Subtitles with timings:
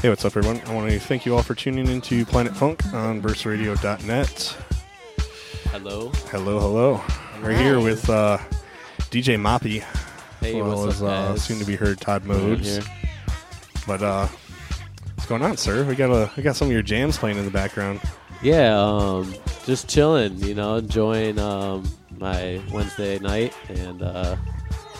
[0.00, 0.62] Hey, what's up, everyone?
[0.66, 4.56] I want to thank you all for tuning into Planet Funk on burstradio.net.
[5.72, 6.08] Hello.
[6.30, 7.02] Hello, hello.
[7.42, 8.38] We're here with uh,
[9.10, 9.84] DJ Moppy,
[10.40, 12.80] Hey, as well what's as up, uh, soon to be heard Todd Modes.
[13.86, 14.26] But uh,
[15.16, 15.84] what's going on, sir?
[15.84, 18.00] We got a we got some of your jams playing in the background.
[18.42, 19.34] Yeah, um,
[19.66, 24.36] just chilling, you know, enjoying um, my Wednesday night, and uh,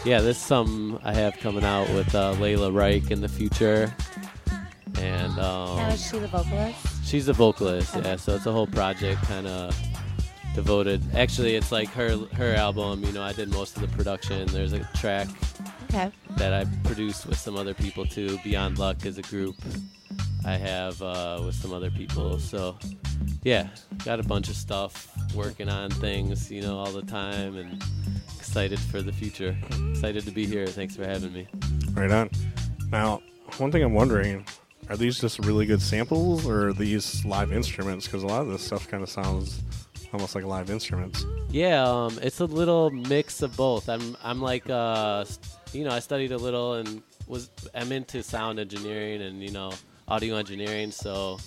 [0.05, 3.95] yeah, this is something I have coming out with uh, Layla Reich in the future,
[5.01, 6.79] and um, Now is she the vocalist?
[7.05, 8.09] she's the vocalist, Okay.
[8.11, 8.17] yeah.
[8.17, 9.77] So it's a whole project, kind of
[10.55, 11.03] devoted.
[11.15, 13.03] Actually, it's like her her album.
[13.05, 14.47] You know, I did most of the production.
[14.49, 15.29] There's a track
[15.85, 16.11] Okay.
[16.37, 18.39] that I produced with some other people too.
[18.45, 19.57] Beyond Luck is a group
[20.45, 22.39] I have uh, with some other people.
[22.39, 22.77] So,
[23.43, 23.69] yeah,
[24.05, 27.83] got a bunch of stuff working on things, you know, all the time, and
[28.39, 29.57] excited for the future.
[29.91, 30.67] Excited to be here.
[30.67, 31.47] Thanks for having me.
[31.93, 32.31] Right on.
[32.91, 33.21] Now,
[33.59, 34.45] one thing I'm wondering:
[34.91, 38.07] are these just really good samples, or are these live instruments?
[38.07, 39.63] Because a lot of this stuff kind of sounds
[40.13, 41.25] almost like live instruments.
[41.51, 43.89] Yeah, um, it's a little mix of both.
[43.89, 45.25] I'm I'm like uh,
[45.73, 49.73] you know I studied a little and was I'm into sound engineering and you know
[50.09, 50.91] audio engineering.
[50.91, 51.39] So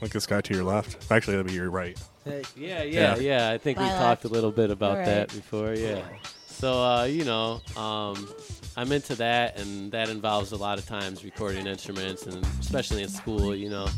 [0.00, 1.10] Like this guy to your left.
[1.10, 2.00] Actually, that'd be your right.
[2.24, 3.16] yeah, yeah, Yeah.
[3.16, 3.50] yeah.
[3.50, 3.98] I think we Lilac.
[4.00, 5.74] talked a little bit about All that before.
[5.74, 6.02] Yeah.
[6.46, 8.28] So uh, you know, um,
[8.76, 13.08] I'm into that, and that involves a lot of times recording instruments, and especially in
[13.08, 13.88] school, you know,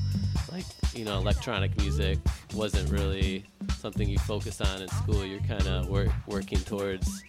[0.53, 2.19] like you know, electronic music
[2.55, 3.45] wasn't really
[3.79, 5.25] something you focus on in school.
[5.25, 7.23] You're kind of wor- working towards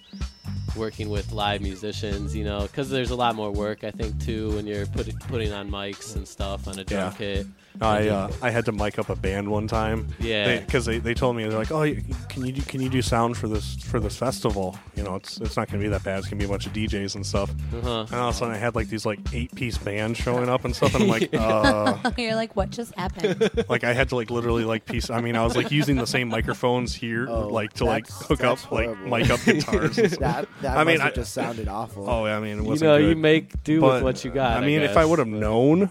[0.75, 4.51] working with live musicians, you know, because there's a lot more work I think too
[4.55, 7.17] when you're put, putting on mics and stuff on a drum Yeah.
[7.17, 7.47] kit.
[7.81, 10.07] I uh, I had to mic up a band one time.
[10.19, 10.59] Yeah.
[10.59, 11.83] Because they, they, told me they're like, oh,
[12.27, 14.77] can you do, can you do sound for this for this festival?
[14.95, 16.19] You know, it's it's not gonna be that bad.
[16.19, 17.49] It's gonna be a bunch of DJs and stuff.
[17.73, 18.05] Uh-huh.
[18.09, 20.65] And all of a sudden, I had like these like eight piece bands showing up
[20.65, 20.93] and stuff.
[20.93, 23.49] And I'm like, uh, You're like, what just happened?
[23.69, 25.09] like I had to like literally like piece.
[25.09, 28.43] I mean, I was like using the same microphones here, Oh, like to like hook
[28.43, 29.97] up that's like mic up guitars.
[29.97, 30.19] And stuff.
[30.19, 32.09] That that I mean, must have I- just sounded awful.
[32.09, 33.09] Oh, yeah, I mean, it You wasn't know, good.
[33.09, 34.61] you make do But, with what you got.
[34.61, 35.89] I mean, if I would have known,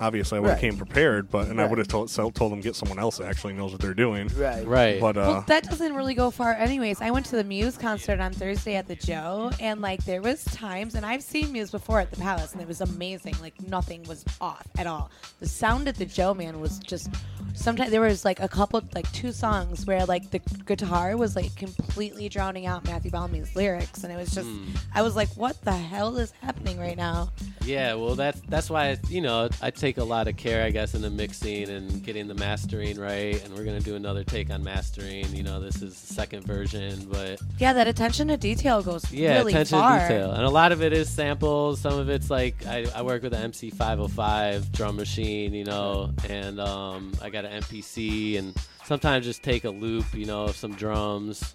[0.00, 0.60] obviously I would have Right.
[0.70, 1.30] came prepared.
[1.30, 3.72] But and I would have told so- told them get someone else that actually knows
[3.72, 4.28] what they're doing.
[4.36, 5.00] right, Right.
[5.00, 7.00] But uh, well, that doesn't really go far, anyways.
[7.00, 10.44] I went to the Muse concert on Thursday at the Joe, and like there was
[10.44, 13.34] times, and I've seen Muse before at the Palace, and it was amazing.
[13.40, 15.10] Like nothing was off at all.
[15.40, 17.08] The sound at the Joe, man, was just.
[17.54, 21.54] Sometimes there was like a couple, like two songs where like the guitar was like
[21.56, 24.46] completely drowning out Matthew Bellamy's lyrics, and it was just.
[24.46, 24.64] Hmm.
[24.94, 27.30] I was like, what the hell is happening right now?
[27.64, 30.94] Yeah, well, that's that's why you know I take a lot of care, I guess,
[30.94, 33.42] in the mixing and getting the mastering right.
[33.44, 35.34] And we're gonna do another take on mastering.
[35.34, 39.38] You know, this is the second version, but Yeah, that attention to detail goes yeah,
[39.38, 39.98] really attention far.
[40.00, 41.80] to detail, and a lot of it is samples.
[41.80, 46.60] Some of it's like I, I work with an MC505 drum machine, you know, and
[46.60, 48.54] um, I got an MPC, and
[48.84, 51.54] sometimes just take a loop, you know, of some drums,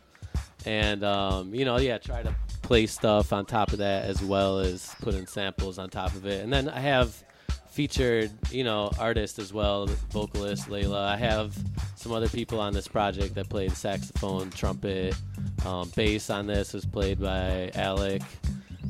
[0.65, 4.59] and um, you know, yeah, try to play stuff on top of that as well
[4.59, 7.21] as putting samples on top of it, and then I have
[7.73, 11.07] featured, you know, artists as well, vocalist Layla.
[11.07, 11.57] I have
[11.95, 15.15] some other people on this project that played saxophone, trumpet,
[15.65, 18.21] um, bass on this was played by Alec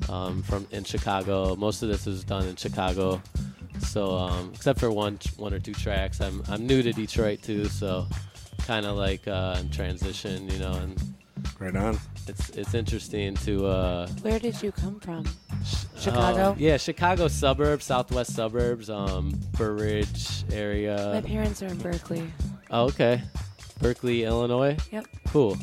[0.10, 1.56] um, from in Chicago.
[1.56, 3.22] Most of this was done in Chicago.
[3.80, 7.66] So um, except for one one or two tracks, I'm I'm new to Detroit too,
[7.66, 8.06] so
[8.60, 11.16] kind of like uh, in transition, you know, and
[11.58, 11.98] right on.
[12.28, 15.26] It's it's interesting to uh, Where did you come from?
[15.98, 16.52] Chicago?
[16.52, 21.12] um, yeah, Chicago suburbs, southwest suburbs, um, Burr Ridge area.
[21.14, 22.32] My parents are in Berkeley.
[22.70, 23.22] Oh, okay.
[23.80, 24.78] Berkeley, Illinois.
[24.92, 25.08] Yep.
[25.28, 25.58] Cool.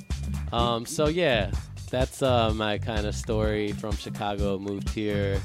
[0.53, 1.51] Um, so yeah,
[1.91, 4.59] that's uh, my kind of story from Chicago.
[4.59, 5.41] Moved here,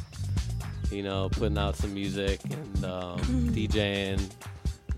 [0.91, 3.19] you know, putting out some music and um,
[3.51, 4.21] DJing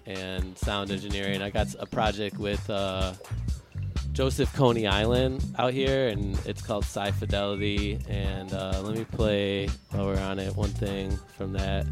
[0.06, 1.42] and sound engineering.
[1.42, 3.14] I got a project with uh,
[4.18, 8.00] Joseph Coney Island out here, and it's called Sci Fidelity.
[8.10, 11.86] And uh, let me play while we're on it one thing from that.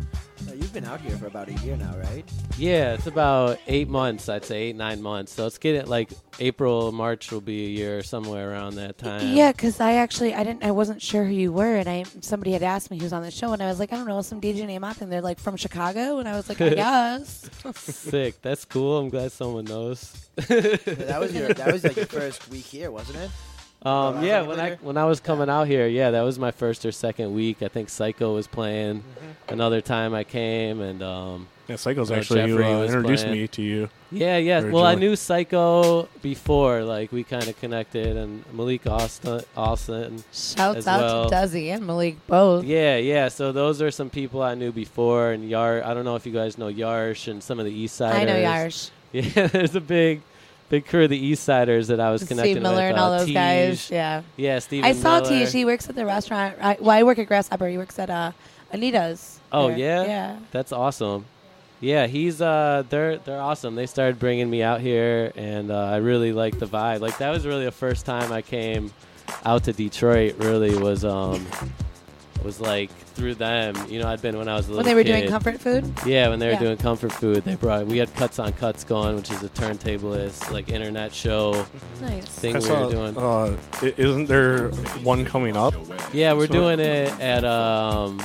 [0.49, 2.27] Uh, you've been out here for about a year now, right?
[2.57, 4.27] Yeah, it's about eight months.
[4.27, 5.33] I'd say eight nine months.
[5.33, 9.35] So it's getting like April March will be a year somewhere around that time.
[9.35, 12.53] Yeah, because I actually I didn't I wasn't sure who you were, and I somebody
[12.53, 14.23] had asked me who was on the show, and I was like I don't know
[14.23, 17.47] some DJ named Up, and they're like from Chicago, and I was like I guess.
[17.75, 18.41] Sick.
[18.41, 18.97] That's cool.
[18.97, 20.24] I'm glad someone knows.
[20.37, 23.31] Yeah, that was your that was like your first week here, wasn't it?
[23.87, 26.85] Um, yeah, when I when I was coming out here, yeah, that was my first
[26.85, 27.61] or second week.
[27.61, 29.01] I think Psycho was playing.
[29.01, 29.53] Mm-hmm.
[29.53, 33.41] Another time I came, and um, Yeah, Psycho's Uh, actually who uh, introduced playing.
[33.41, 33.89] me to you.
[34.11, 34.61] yeah, yeah.
[34.63, 36.83] Well, I knew Psycho before.
[36.83, 39.41] Like we kind of connected, and Malik Austin.
[39.55, 40.23] Austin.
[40.33, 41.29] Shouts As out well.
[41.29, 42.63] to Desi and Malik both.
[42.65, 43.27] Yeah, yeah.
[43.27, 45.83] So those are some people I knew before, and Yar.
[45.83, 48.19] I don't know if you guys know Yarsh and some of the East Siders.
[48.19, 48.89] I know Yarsh,
[49.35, 50.21] Yeah, there's a big,
[50.69, 52.91] big crew of the East Siders that I was connected Steve Miller with.
[52.91, 53.89] and all uh, those guys.
[53.89, 54.83] Yeah, Yeah, Steve.
[54.83, 55.29] I saw Miller.
[55.29, 55.51] Tish.
[55.51, 56.55] He works at the restaurant.
[56.61, 57.67] I, well, I work at Grasshopper.
[57.67, 58.31] He works at uh,
[58.71, 59.39] Anita's.
[59.51, 59.77] Oh, there.
[59.77, 60.03] yeah?
[60.03, 60.39] yeah.
[60.51, 61.25] That's awesome.
[61.81, 63.75] Yeah, he's uh they're they're awesome.
[63.75, 67.01] They started bringing me out here and uh, I really like the vibe.
[67.01, 68.91] Like that was really the first time I came
[69.43, 71.45] out to Detroit really was um
[72.43, 73.75] was like through them.
[73.89, 75.19] You know, I'd been when I was a little When they were kid.
[75.21, 75.91] doing comfort food.
[76.05, 76.59] Yeah, when they were Yeah.
[76.59, 80.51] doing comfort food, they brought we had cuts on cuts going, which is a turntablist
[80.51, 81.65] like internet show
[82.01, 82.25] Nice.
[82.25, 83.17] thing I we saw, were doing.
[83.17, 83.57] Uh,
[83.97, 84.69] isn't there
[85.03, 85.73] one coming up?
[86.13, 88.21] Yeah, we're So- doing it at um,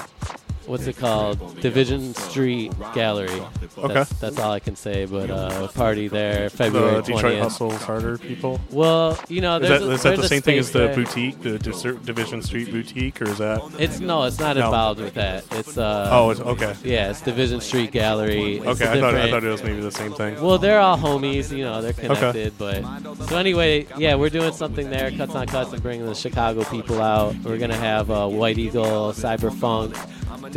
[0.71, 1.61] what's it called?
[1.61, 3.29] Division Street Gallery.
[3.77, 3.93] Okay.
[3.95, 5.05] That's, that's all I can say.
[5.05, 7.39] But uh, a party there, February The Detroit.
[7.41, 8.61] Hustle Harder people.
[8.71, 10.95] Well, you know, Is that, a, is that the same thing as the there.
[10.95, 13.61] boutique, the Division Street boutique, or is that?
[13.79, 14.67] It's no, it's not No.
[14.67, 15.45] involved with that.
[15.53, 16.75] It's uh, Oh, it's okay.
[16.85, 18.57] yeah, it's Division Street Gallery.
[18.59, 20.41] It's Okay, I thought, I thought it was maybe the same thing.
[20.41, 22.53] Well, they're all homies, you know, they're connected.
[22.61, 22.83] Okay.
[22.83, 26.65] But so anyway, yeah, we're doing something there, cuts on cuts, and bringing the Chicago
[26.65, 27.35] people out.
[27.45, 29.97] We're gonna have uh, White Eagle, Cyberfunk,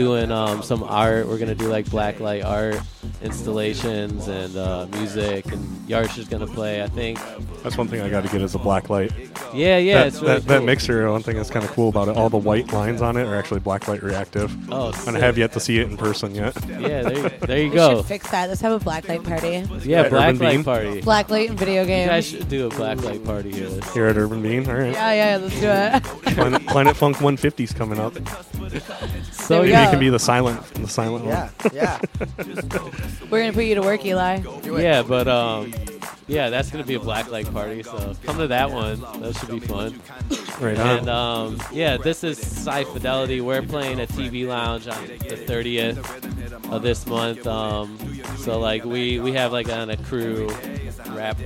[0.04, 1.28] doing um, some art.
[1.28, 2.76] We're gonna do like black light art
[3.22, 6.84] installations and uh, music, and Yarsh is gonna play.
[6.84, 7.20] I think.
[7.64, 9.12] That's one thing I got to get is a black light.
[9.54, 12.08] Yeah, yeah, that, it's really that, that mixer, one thing that's kind of cool about
[12.10, 14.52] it, all the white lines on it are actually black light reactive.
[14.72, 16.54] Oh, And I have yet to see it in person yet.
[16.68, 17.98] Yeah, there, you- there you We go.
[17.98, 18.50] should fix that.
[18.50, 19.64] Let's have a black light party.
[19.88, 20.64] Yeah, At Urban blacklight Bean?
[20.64, 21.02] party.
[21.04, 23.70] Blacklight and video You guys should do a black light party here.
[23.70, 24.92] This- Here at Urban Bean, all right.
[24.92, 26.04] Yeah, yeah, let's do it.
[26.36, 28.14] Planet, Planet Funk 150's coming up.
[29.32, 29.90] So we Maybe go.
[29.90, 32.00] it can be the silent, the silent Yeah, yeah.
[33.30, 34.42] We're gonna put you to work, Eli.
[34.66, 35.74] Yeah, but um,
[36.28, 37.84] yeah, that's gonna be a black blacklight party.
[37.84, 39.00] So come to that one.
[39.22, 39.94] That should be fun.
[39.94, 40.00] one.
[40.62, 41.48] Right And on.
[41.54, 43.42] um, yeah, this is Sci Fidelity.
[43.42, 47.46] We're playing a TV Lounge on the 30th of this month.
[47.48, 47.98] Um,
[48.38, 50.50] so like we we have like on a crew
[51.10, 51.38] rap.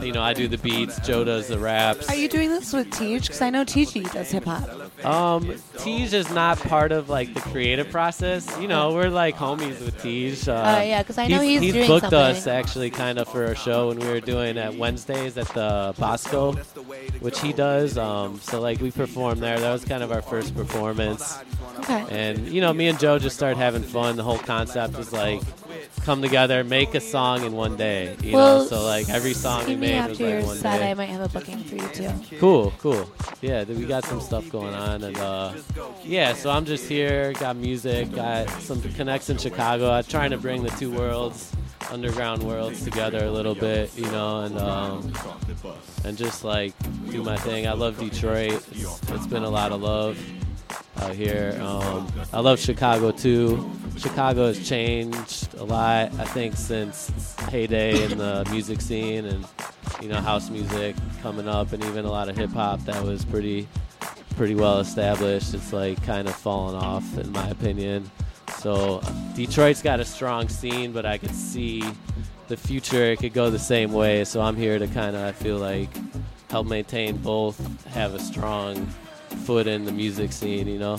[0.00, 0.98] You know, I do the beats.
[1.06, 2.08] Joe does the raps.
[2.08, 3.20] Are you doing this with Tej?
[3.20, 4.68] Because I know Tej does hip hop.
[5.04, 8.48] Um, Tej is not part of like the creative process.
[8.60, 10.32] You know, we're like homies with Tej.
[10.50, 12.18] Uh, Uh, yeah, 'cause I know he's doing booked something.
[12.18, 15.94] us actually kind of for a show when we were doing at Wednesdays at the
[15.98, 16.52] Bosco,
[17.20, 17.96] which he does.
[17.98, 19.58] Um, so like we performed there.
[19.58, 21.38] That was kind of our first performance.
[21.80, 22.06] Okay.
[22.10, 24.16] And you know, me and Joe just started having fun.
[24.16, 25.42] The whole concept was like
[26.04, 28.16] come together, make a song in one day.
[28.22, 30.78] You well, know, so like every song we made was like one set.
[30.78, 30.90] day.
[30.90, 32.38] I might have a booking for you too.
[32.38, 33.10] Cool, cool.
[33.40, 35.54] Yeah, we got some stuff going on, and uh,
[36.04, 39.90] yeah, so I'm just here, got music, got some connects in Chicago.
[39.90, 41.52] I'm trying to bring the two worlds,
[41.90, 45.12] underground worlds, together a little bit, you know, and um,
[46.04, 46.74] and just like
[47.10, 47.66] do my thing.
[47.66, 48.64] I love Detroit.
[48.72, 50.18] It's, it's been a lot of love
[50.98, 51.58] out here.
[51.60, 53.70] Um, I love Chicago too.
[53.96, 59.46] Chicago has changed a lot, I think, since heyday in the music scene and
[60.00, 63.24] you know house music coming up, and even a lot of hip hop that was
[63.24, 63.68] pretty
[64.36, 65.54] pretty well established.
[65.54, 68.10] It's like kind of fallen off, in my opinion.
[68.62, 69.02] So
[69.34, 71.82] Detroit's got a strong scene, but I could see
[72.48, 73.04] the future.
[73.06, 74.24] It could go the same way.
[74.24, 75.88] So I'm here to kind of, I feel like,
[76.48, 78.86] help maintain both, have a strong
[79.44, 80.98] foot in the music scene, you know,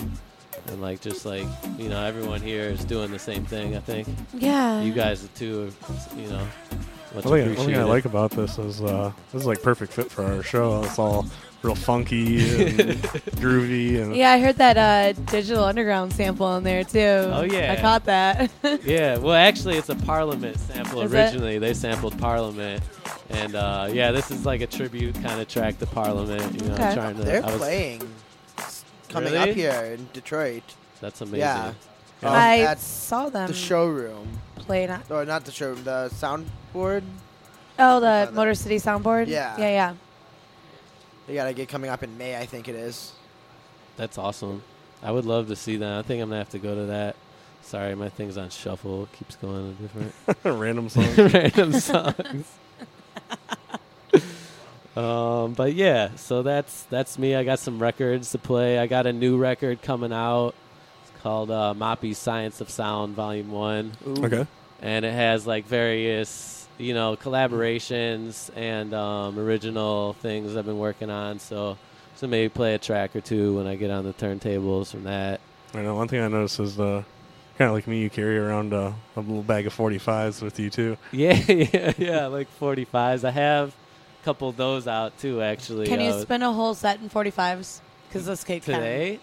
[0.66, 1.46] and like just like
[1.78, 3.76] you know, everyone here is doing the same thing.
[3.76, 4.82] I think Yeah.
[4.82, 5.72] you guys too,
[6.16, 6.46] you know.
[7.14, 9.92] Much One thing, one thing I like about this is uh, this is like perfect
[9.92, 10.82] fit for our show.
[10.82, 11.24] It's all
[11.64, 12.98] real funky and
[13.40, 16.98] groovy and Yeah, I heard that uh, Digital Underground sample in there too.
[17.00, 17.72] Oh, yeah.
[17.76, 18.50] I caught that.
[18.84, 21.16] Yeah, well, actually, it's a Parliament sample Is it?
[21.16, 21.58] originally.
[21.58, 22.82] They sampled Parliament,
[23.30, 26.60] and uh, yeah, this is like a tribute kind of track to Parliament.
[26.60, 26.94] You know, Okay.
[26.94, 27.22] trying to.
[27.22, 28.02] They're I was, playing
[29.08, 29.50] coming Really?
[29.50, 30.62] up here in Detroit.
[31.00, 31.38] That's amazing.
[31.40, 31.72] Yeah.
[32.22, 35.02] Um, I at saw them the showroom, play on.
[35.10, 37.02] or not the showroom, the soundboard.
[37.78, 38.30] Oh, the.
[38.32, 39.28] Motor City soundboard.
[39.28, 39.56] Yeah.
[39.58, 39.94] Yeah, yeah.
[41.26, 43.12] They got a gig coming up in May, I think it is.
[43.96, 44.62] That's awesome.
[45.02, 45.98] I would love to see that.
[45.98, 47.16] I think I'm gonna have to go to that.
[47.62, 49.04] Sorry, my thing's on shuffle.
[49.04, 50.14] It keeps going to different
[50.44, 51.18] Random songs.
[51.34, 52.52] random songs.
[54.96, 57.34] um, but yeah, so that's that's me.
[57.34, 58.78] I got some records to play.
[58.78, 60.54] I got a new record coming out.
[61.02, 64.24] It's called uh, Moppy's Science of Sound Volume One, Ooh.
[64.26, 64.46] okay.
[64.82, 71.10] and it has like various you know collaborations and um, original things I've been working
[71.10, 71.38] on.
[71.38, 71.78] So,
[72.16, 75.40] so maybe play a track or two when I get on the turntables from that.
[75.72, 77.02] I know one thing I noticed is uh,
[77.58, 80.70] kind of like me, you carry around uh, a little bag of 45s with you
[80.70, 80.96] too.
[81.12, 83.24] Yeah, yeah, yeah, like 45s.
[83.24, 83.74] I have
[84.22, 85.86] a couple of those out too, actually.
[85.86, 87.80] Can you uh, spin a whole set in 45s?
[88.08, 89.18] Because this cake can.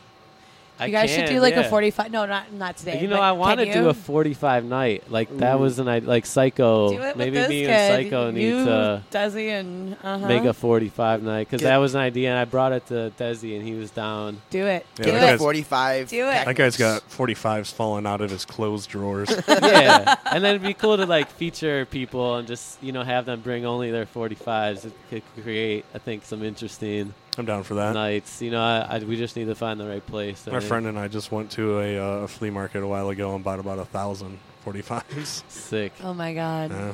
[0.86, 0.98] Today?
[0.98, 1.62] I You guys should do like yeah.
[1.62, 2.12] a 45.
[2.12, 3.02] No, not not today.
[3.02, 5.10] You know, I want to do a 45 night.
[5.10, 5.60] Like that Ooh.
[5.60, 6.10] was an idea.
[6.10, 6.90] Like Psycho.
[6.90, 7.70] Do it with Maybe this me kid.
[7.70, 10.28] and Psycho need to Desi and uh-huh.
[10.28, 13.56] make a 45 night because that was an idea, and I brought it to Desi,
[13.56, 14.42] and he was down.
[14.50, 14.86] do it.
[14.98, 15.20] Yeah, do it.
[15.20, 16.10] guy's- 45.
[16.10, 16.46] Do it.
[16.46, 19.30] That guy's got 45s falling out of his clothes drawers.
[19.48, 23.26] yeah, and then it'd be cool to like feature people and just you know have
[23.26, 24.86] them bring only their 45s.
[24.86, 27.94] It could create, I think, some interesting I'm down for that.
[27.94, 28.42] nights.
[28.42, 30.48] You know, I, I, we just need to find the right place.
[30.48, 30.68] I My think.
[30.70, 33.60] friend and I just went to a uh, flea market a while ago and bought
[33.60, 35.44] about a thousand 45s.
[35.50, 35.94] sick.
[36.04, 36.72] Oh my god.
[36.72, 36.94] Yeah.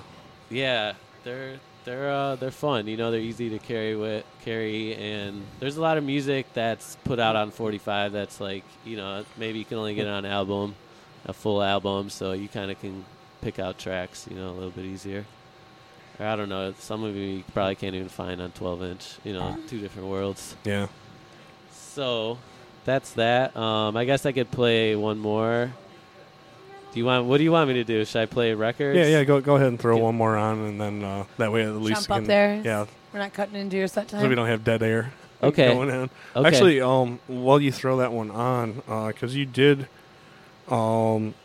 [0.50, 2.88] Yeah, they're they're uh, they're fun.
[2.88, 6.96] You know, they're easy to carry with carry, and there's a lot of music that's
[7.04, 10.24] put out on 45 that's like you know maybe you can only get it on
[10.26, 10.76] album,
[11.26, 13.04] a full album, so you kind of can
[13.42, 15.26] pick out tracks you know a little bit easier.
[16.20, 19.18] Or I don't know, some of you probably can't even find on 12 inch.
[19.24, 20.56] You know, two different worlds.
[20.64, 20.88] Yeah.
[21.72, 22.38] So
[22.86, 23.56] that's that.
[23.56, 25.72] Um, I guess I could play one more.
[26.94, 27.26] Do you want?
[27.26, 28.04] What do you want me to do?
[28.06, 28.98] Should I play records?
[28.98, 29.24] Yeah, yeah.
[29.24, 30.04] Go go ahead and throw Okay.
[30.04, 32.62] one more on, and then uh, that way at least Jump up can, there.
[32.64, 34.22] Yeah, We're not cutting into your set time.
[34.22, 35.12] so we don't have dead air.
[35.44, 35.74] Okay.
[35.74, 36.10] Going in.
[36.36, 36.48] Okay.
[36.48, 38.82] Actually, um, while you throw that one on,
[39.12, 39.88] because you did,
[40.70, 41.36] um,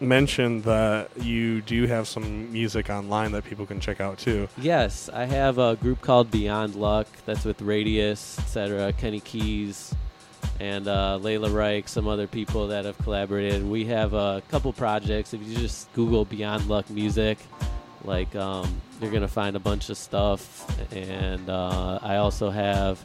[0.00, 4.48] mention that you do have some music online that people can check out too.
[4.58, 7.06] Yes, I have a group called Beyond Luck.
[7.26, 8.92] That's with Radius, etc.
[8.94, 9.94] Kenny Keys,
[10.58, 13.68] and uh, Layla Reich, some other people that have collaborated.
[13.68, 15.34] We have a couple projects.
[15.34, 17.38] If you just Google Beyond Luck Music,
[18.04, 20.66] like um, you're gonna find a bunch of stuff.
[20.92, 23.02] And uh, I also have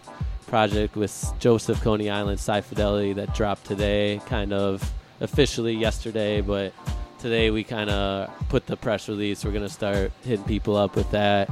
[0.47, 6.73] project with Joseph Coney Island Sci Fidelity that dropped today, kind of officially yesterday, but
[7.19, 9.43] today we kind of put the press release.
[9.43, 11.49] We're gonna start hitting people up with that,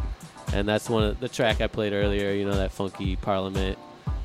[0.53, 2.31] and that's one of the track I played earlier.
[2.31, 3.77] You know that funky Parliament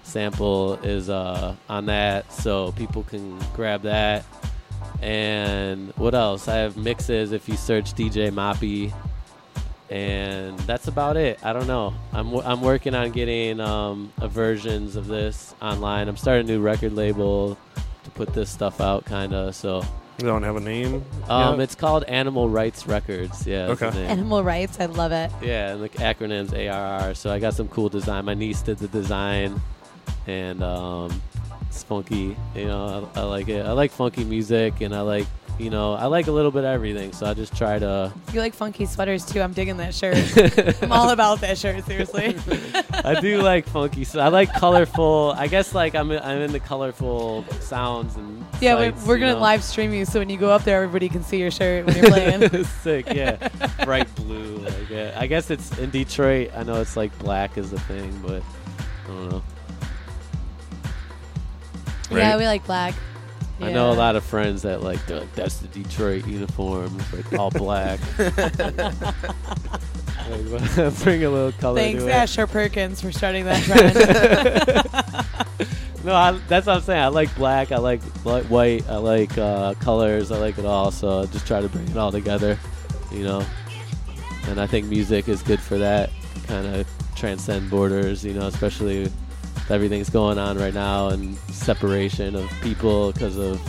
[0.02, 4.24] sample is uh, on that, so people can grab that.
[5.00, 6.48] And what else?
[6.48, 7.32] I have mixes.
[7.32, 8.92] If you search DJ Moppy,
[9.90, 11.38] and that's about it.
[11.44, 11.94] I don't know.
[12.12, 16.08] I'm I'm working on getting um, versions of this online.
[16.08, 17.56] I'm starting a new record label
[18.08, 19.54] to put this stuff out, kind of.
[19.54, 19.82] So
[20.18, 21.04] You don't have a name.
[21.28, 21.64] um, yet?
[21.64, 23.46] it's called Animal Rights Records.
[23.46, 23.68] Yeah.
[23.68, 23.86] Okay.
[24.06, 24.78] Animal rights.
[24.80, 25.30] I love it.
[25.42, 27.14] Yeah, and the acronym's ARR.
[27.14, 28.24] So I got some cool design.
[28.24, 29.60] My niece did the design,
[30.26, 31.22] and um,
[31.68, 32.36] it's funky.
[32.54, 33.64] You know, I, I like it.
[33.64, 35.26] I like funky music, and I like,
[35.58, 37.12] you know, I like a little bit of everything.
[37.12, 38.12] So I just try to.
[38.32, 39.40] You like funky sweaters too.
[39.40, 40.16] I'm digging that shirt.
[40.82, 41.84] I'm all about that shirt.
[41.84, 42.36] Seriously.
[43.04, 44.04] I do like funky.
[44.04, 45.34] So I like colorful.
[45.36, 48.44] I guess like I'm I'm into colorful sounds and.
[48.60, 49.40] yeah, sights, we're gonna know.
[49.40, 51.96] live stream you, so when you go up there, everybody can see your shirt when
[51.96, 52.64] you're playing.
[52.82, 53.48] Sick, yeah.
[53.84, 54.58] Bright blue.
[54.58, 55.16] Like, yeah.
[55.16, 56.50] I guess it's in Detroit.
[56.54, 58.42] I know it's like black is the thing, but
[59.04, 59.42] I don't know.
[62.10, 62.94] Yeah, we like black.
[63.60, 67.32] I know a lot of friends that like they're like that's the Detroit uniform, like
[67.34, 68.00] all black.
[71.02, 72.12] Bring a little color Thanks, to it.
[72.12, 73.96] Asher Perkins, for starting that trend.
[76.04, 77.02] No, I, that's what I'm saying.
[77.02, 77.72] I like black.
[77.72, 78.88] I like li- white.
[78.88, 80.30] I like uh, colors.
[80.30, 80.90] I like it all.
[80.90, 82.58] So I just try to bring it all together,
[83.10, 83.44] you know.
[84.46, 86.10] And I think music is good for that.
[86.46, 86.86] Kind of
[87.16, 89.10] transcend borders, you know, especially
[89.70, 93.60] everything's going on right now and separation of people because of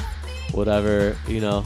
[0.54, 1.66] whatever, you know.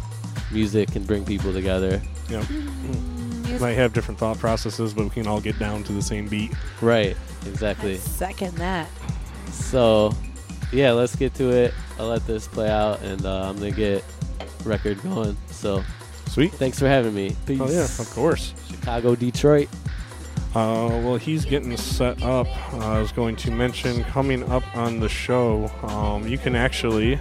[0.52, 2.00] Music can bring people together.
[2.30, 2.44] Yeah.
[2.50, 6.28] Music- Might have different thought processes, but we can all get down to the same
[6.28, 6.52] beat.
[6.82, 7.18] Right.
[7.48, 7.98] Exactly.
[7.98, 8.88] Second that.
[9.52, 10.14] So,
[10.72, 11.74] yeah, let's get to it.
[12.00, 14.04] I'll let this play out, and uh, I'm gonna get
[14.64, 15.36] record going.
[15.50, 15.84] So,
[16.28, 16.52] Sweet.
[16.54, 17.36] thanks for having me.
[17.46, 17.60] Peace.
[17.62, 18.54] Oh yeah, of course.
[18.70, 19.70] Chicago, Detroit.
[20.56, 22.48] Uh, well, he's getting set up.
[22.74, 25.72] Uh, I was going to mention coming up on the show.
[25.82, 27.20] Um, you can actually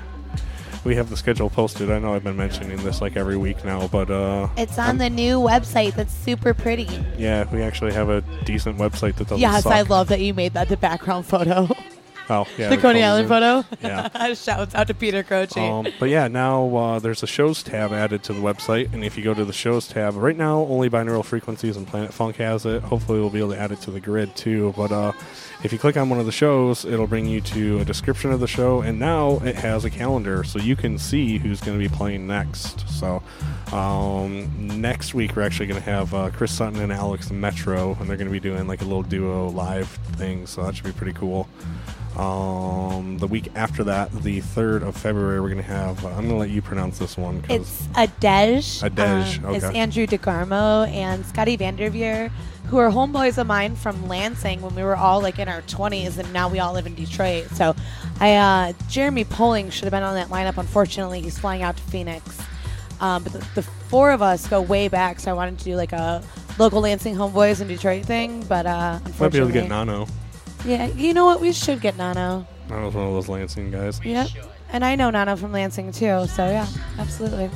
[0.85, 1.91] we have the schedule posted.
[1.91, 5.09] I know I've been mentioning this like every week now, but uh, It's on the
[5.09, 6.89] new website that's super pretty.
[7.17, 9.73] yeah, we actually have a decent website that doesn't Yes, suck.
[9.73, 11.69] I love that you made that the background photo.
[12.33, 13.63] Oh, yeah, the Coney Island photo.
[13.83, 14.33] Yeah.
[14.35, 15.61] Shouts out to Peter Croce.
[15.61, 19.19] Um, but yeah, now uh, there's a shows tab added to the website, and if
[19.19, 22.65] you go to the shows tab, right now only Binaural Frequencies and Planet Funk has
[22.65, 22.83] it.
[22.85, 24.73] Hopefully, we'll be able to add it to the grid too.
[24.79, 25.13] But uh,
[25.63, 28.41] if you click on one of the shows, it'll bring you to a description of
[28.41, 31.89] the show, and now it has a calendar, so you can see who's going to
[31.89, 32.89] be playing next.
[32.89, 33.23] So
[33.73, 38.09] um, next week we're actually going to have uh, Chris Sutton and Alex Metro, and
[38.09, 40.93] they're going to be doing like a little duo live thing, so that should be
[40.93, 41.47] pretty cool.
[42.17, 46.05] Um, the week after that, the third of February, we're gonna have.
[46.05, 47.43] Uh, I'm gonna let you pronounce this one.
[47.49, 48.83] It's Adej.
[48.83, 49.65] Adej, Um, It's.
[49.65, 52.31] Andrew DeGarmo and Scotty Vanderveer,
[52.67, 56.19] who are homeboys of mine from Lansing when we were all like in our 20s,
[56.19, 57.49] and now we all live in Detroit.
[57.55, 57.75] So,
[58.21, 60.59] I uh, Jeremy Poling should have been on that lineup.
[60.59, 62.39] Unfortunately, he's flying out to Phoenix.
[63.01, 65.77] Um, but the, the four of us go way back, so I wanted to do
[65.77, 66.23] like a
[66.59, 68.45] local Lansing homeboys in Detroit thing.
[68.45, 70.07] But uh, might be able to get Nano.
[70.65, 71.41] Yeah, you know what?
[71.41, 72.47] We should get Nano.
[72.69, 74.01] Nano's one of those Lansing guys.
[74.05, 74.29] Yep.
[74.71, 76.67] And I know Nano from Lansing too, so yeah,
[76.99, 77.51] absolutely.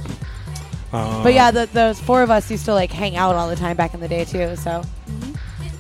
[0.93, 3.57] Uh, But yeah, the, those four of us used to like hang out all the
[3.57, 4.55] time back in the day too.
[4.57, 4.83] So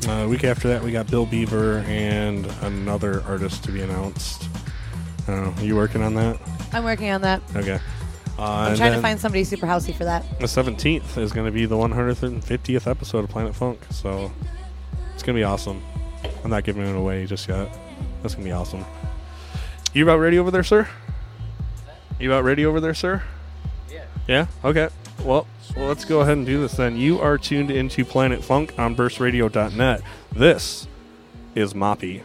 [0.09, 4.49] Uh, week after that, we got Bill Beaver and another artist to be announced.
[5.27, 5.59] Don't.
[5.61, 6.39] You working on that?
[6.73, 7.43] I'm working on that.
[7.55, 7.81] Okay.
[8.39, 10.25] Uh, I'm trying to find somebody super housey for that.
[10.41, 14.31] The 17th is going to be the 150th episode of Planet Funk, so
[15.15, 15.83] it's going to be awesome.
[16.45, 17.69] I'm not giving it away just yet.
[18.23, 18.85] That's going to be awesome.
[19.93, 20.89] You about ready over there, sir?
[22.19, 23.23] You about ready over there, sir?
[23.91, 24.05] Yeah.
[24.27, 24.47] Yeah?
[24.65, 24.89] Okay.
[25.25, 26.97] Well, well, let's go ahead and do this then.
[26.97, 30.03] You are tuned into Planet Funk on burstradio.net.
[30.33, 30.87] This
[31.55, 32.23] is Moppy.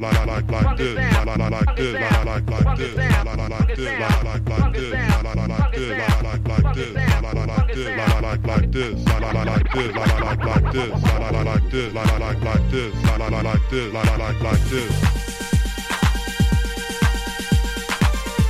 [0.00, 2.08] La la like this, la la like like this, la la la like this, la
[2.08, 5.20] la like like this, la la la like this, la la like like this, la
[5.20, 8.04] la la like this, la la like like this, la la la like this, la
[8.06, 11.18] la like like this, la la la like this, la la like like this, la
[11.18, 14.02] la la like this, la la like like this, la la la like this, la
[14.02, 15.20] la like like this.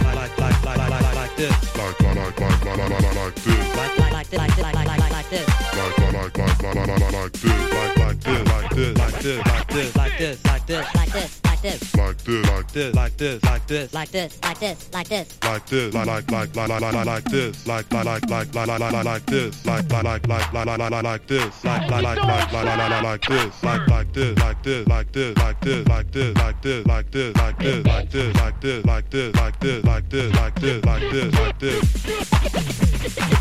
[0.05, 1.55] like like like like like like this.
[1.77, 3.77] Like la like like la la la la like this.
[3.77, 5.47] Like like like this like this like like like like this.
[5.77, 7.59] Like la like like la la la la like this.
[7.75, 11.40] Like like this like this like this like this Like this like this like this,
[11.63, 14.93] like this, like this like this like this like this.
[14.93, 17.67] like this, like this, like like like like like like like this.
[17.67, 20.47] like like like like like like like this, la like like like like like like
[20.47, 22.01] this, like la la la la like like this, like la like this, like la
[22.01, 23.11] la la la like this, like la like this, like la la la la like
[23.11, 24.63] this, like la like this, like la la la la like this, like this, like
[24.63, 28.35] this, like this, like this, like this, like this, like this, like this, like this,
[28.35, 33.40] like this, like this, like this, like this, like this, like this, like this,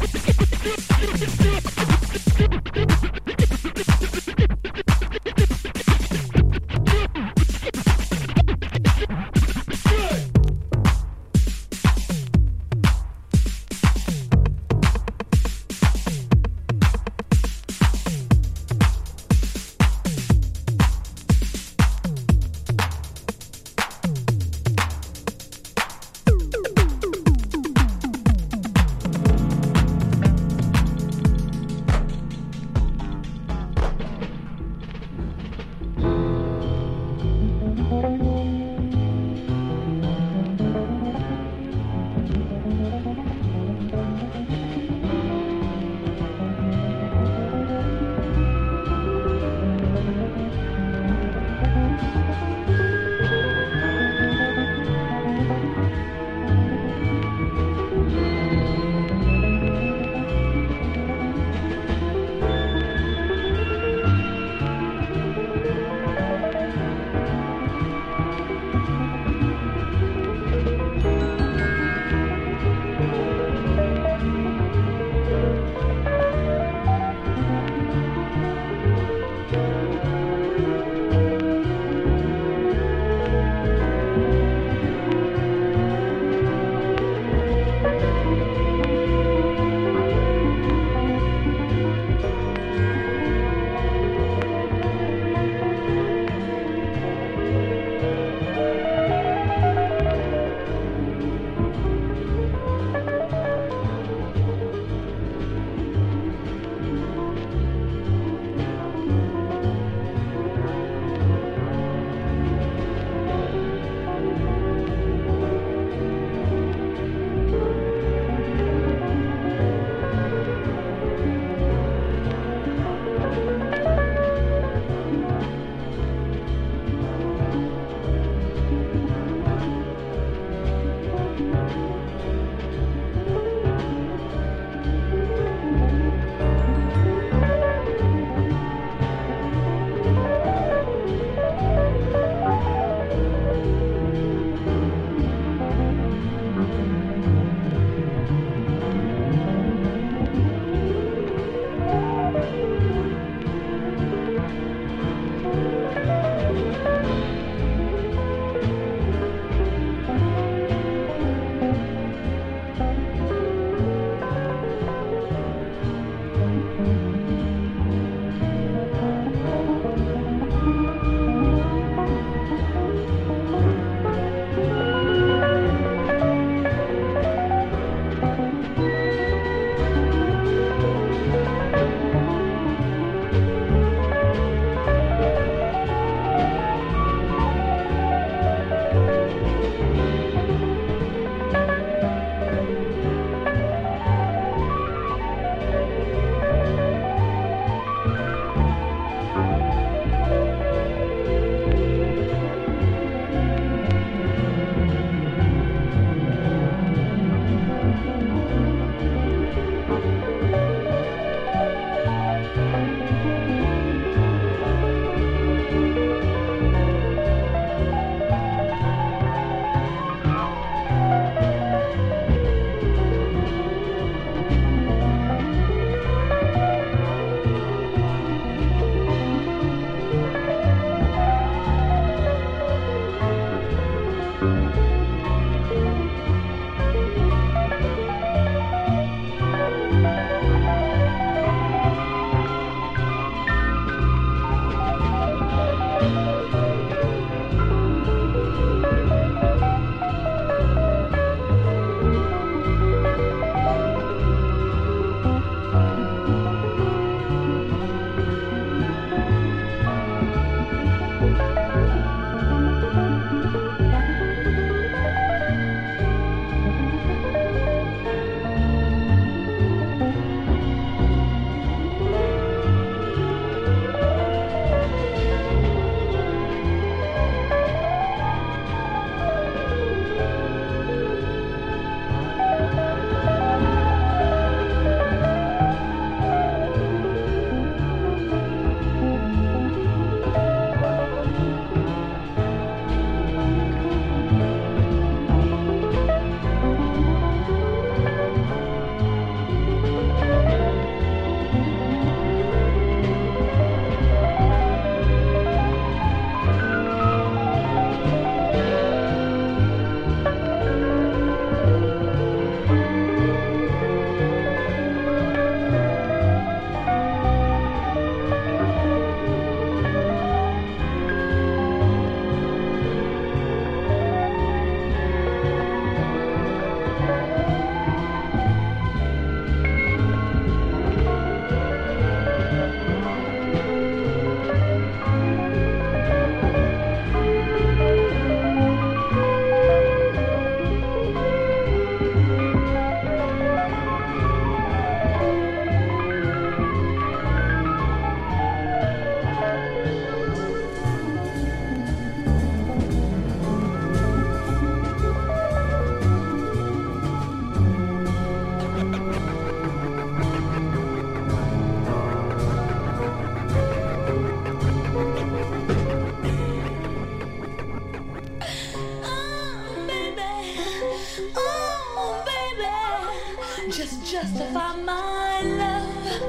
[373.71, 376.21] just justify my love.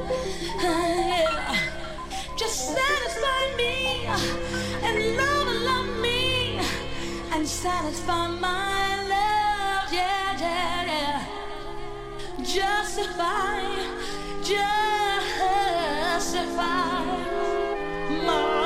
[0.63, 1.57] Yeah.
[2.37, 4.07] Just satisfy me
[4.83, 6.61] and love love me
[7.33, 9.93] and satisfy my love.
[9.93, 11.25] Yeah, yeah, yeah.
[12.43, 13.63] Justify,
[14.43, 15.41] justify
[18.27, 18.60] my.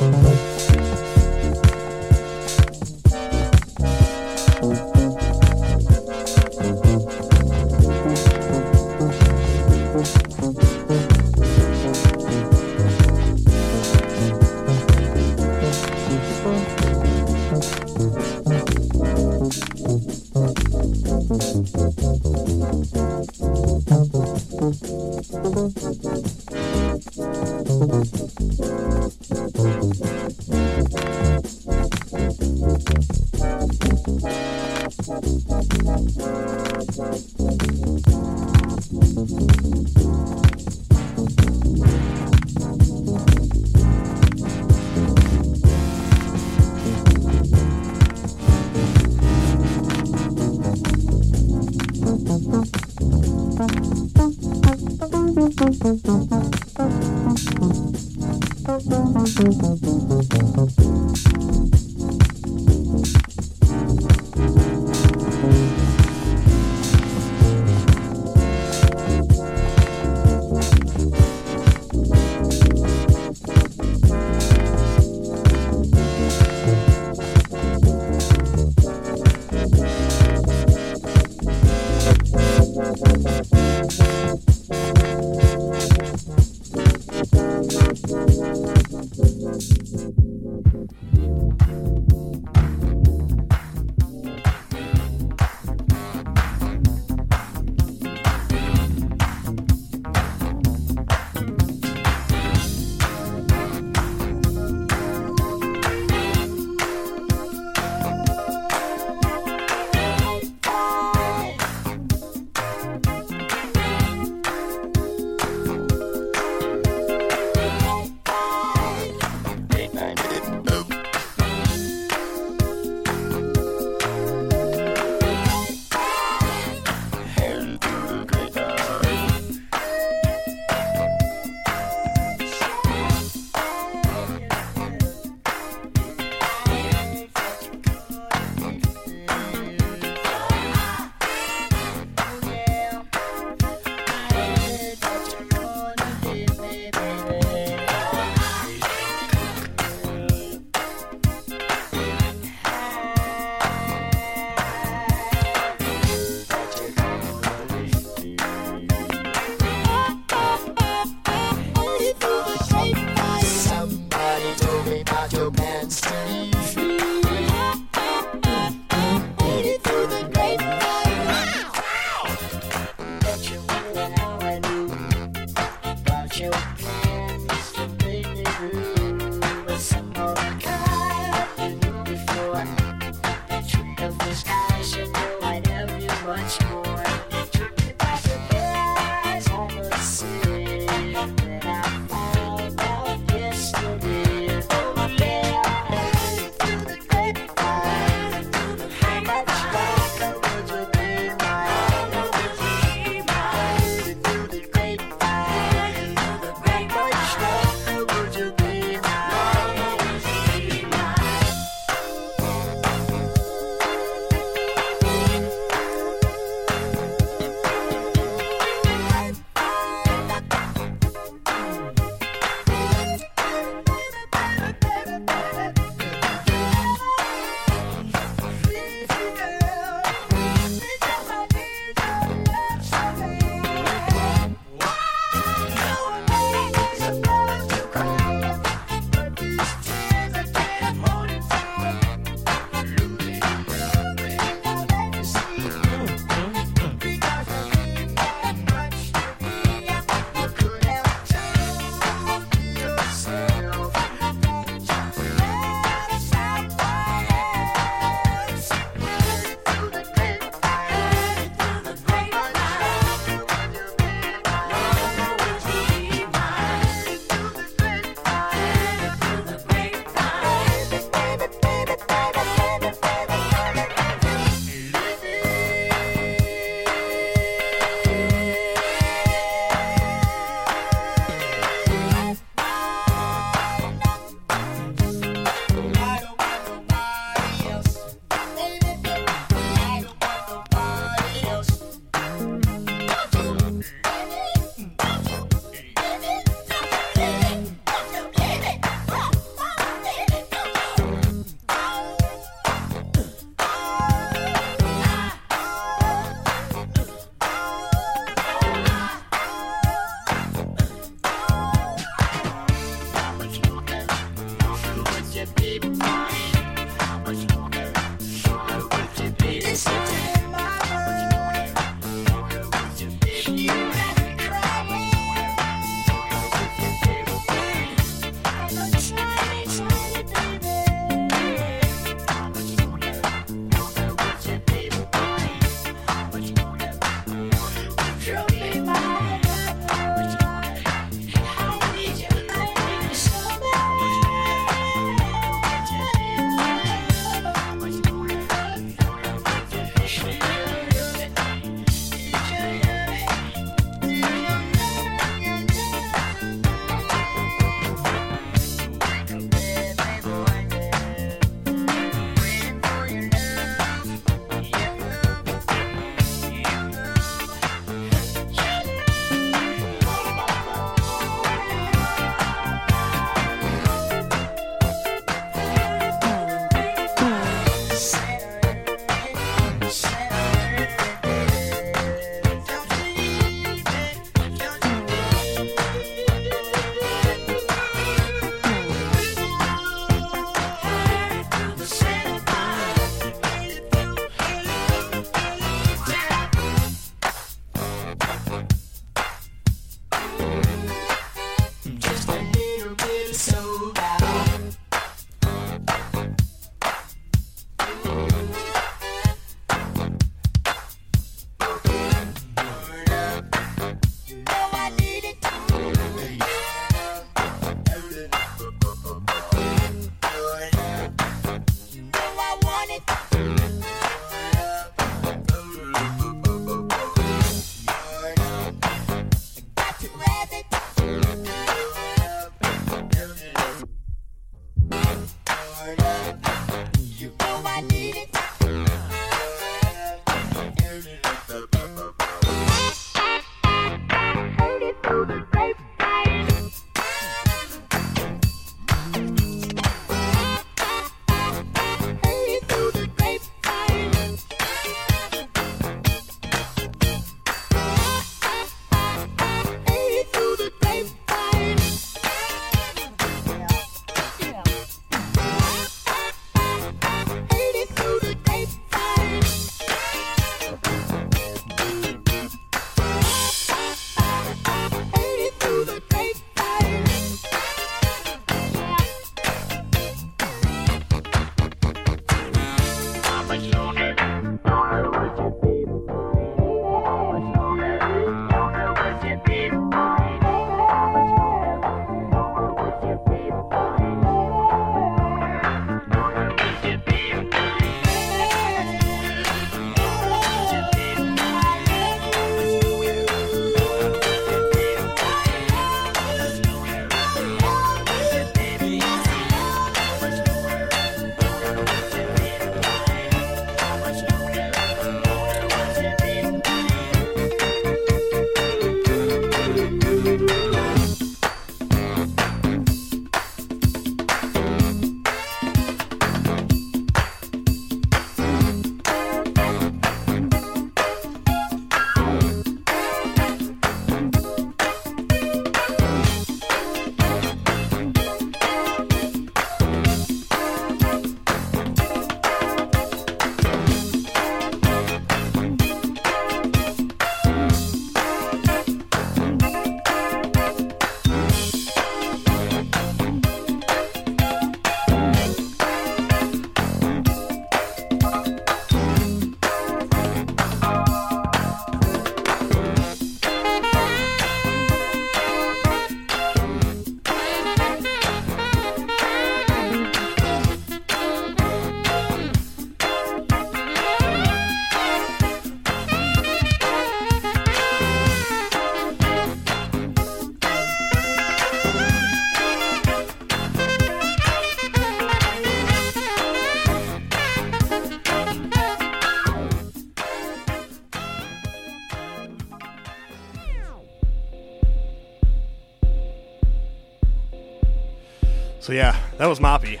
[598.88, 600.00] So yeah, that was Moppy.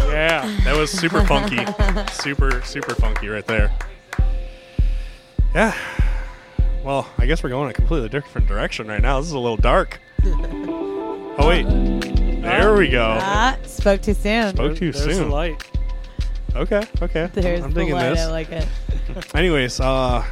[0.00, 0.50] Yeah.
[0.64, 1.58] That was super funky.
[2.14, 3.70] super, super funky right there.
[5.54, 5.76] Yeah.
[6.82, 9.20] Well, I guess we're going a completely different direction right now.
[9.20, 10.00] This is a little dark.
[11.36, 11.64] Oh wait.
[12.42, 13.18] There we go.
[13.20, 14.54] Ah, spoke too soon.
[14.54, 15.68] Spoke too There's the light.
[16.54, 17.28] Okay, okay.
[17.32, 18.10] There's I'm the light.
[18.10, 18.20] this.
[18.20, 18.68] I like it.
[19.34, 20.24] Anyways, uh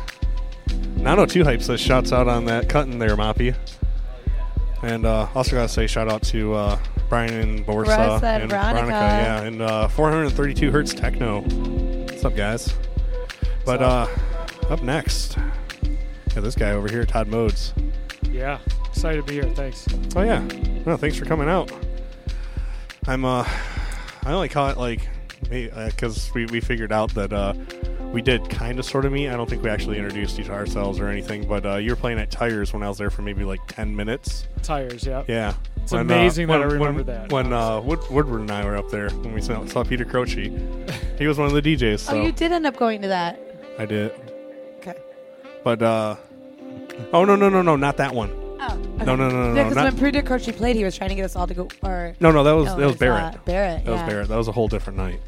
[0.96, 3.56] 902 Hype says shouts out on that cutting there, Moppy.
[4.82, 6.78] And uh, also gotta say shout out to uh,
[7.12, 8.88] Brian and Borsa Rosa and and Veronica.
[8.88, 11.42] yeah, and uh, 432 hertz techno.
[11.42, 12.72] What's up, guys?
[13.66, 14.06] But uh,
[14.70, 15.36] up next,
[16.34, 17.74] yeah, this guy over here, Todd Modes.
[18.30, 18.60] Yeah.
[18.88, 19.50] Excited to be here.
[19.50, 19.86] Thanks.
[20.16, 20.38] Oh yeah,
[20.86, 21.70] no, thanks for coming out.
[23.06, 23.46] I'm uh,
[24.24, 25.06] I only caught like,
[25.50, 27.52] because we we figured out that uh,
[28.10, 29.28] we did kind of sort of meet.
[29.28, 31.96] I don't think we actually introduced each to ourselves or anything, but uh, you were
[31.96, 34.46] playing at Tires when I was there for maybe like 10 minutes.
[34.62, 35.04] Tires.
[35.04, 35.24] Yeah.
[35.28, 35.52] Yeah.
[35.92, 38.90] It's amazing that I remember when, that, When uh, Wood, Woodward and I were up
[38.90, 40.50] there when we saw, saw Peter Croce,
[41.18, 42.00] he was one of the DJs.
[42.00, 43.38] So Oh, you did end up going to that.
[43.78, 44.12] I did.
[44.78, 44.94] Okay.
[45.64, 46.16] But uh,
[47.12, 48.30] oh no no no no not that one.
[48.60, 48.74] Oh.
[49.04, 51.16] No no no no no Because not, when Peter Croce played, he was trying to
[51.16, 51.68] get us all to go.
[51.82, 53.34] Or no no that was no, that was Barrett.
[53.34, 53.84] Uh, Barrett.
[53.84, 54.06] That was yeah.
[54.06, 54.28] Barrett.
[54.28, 55.20] That was a whole different night.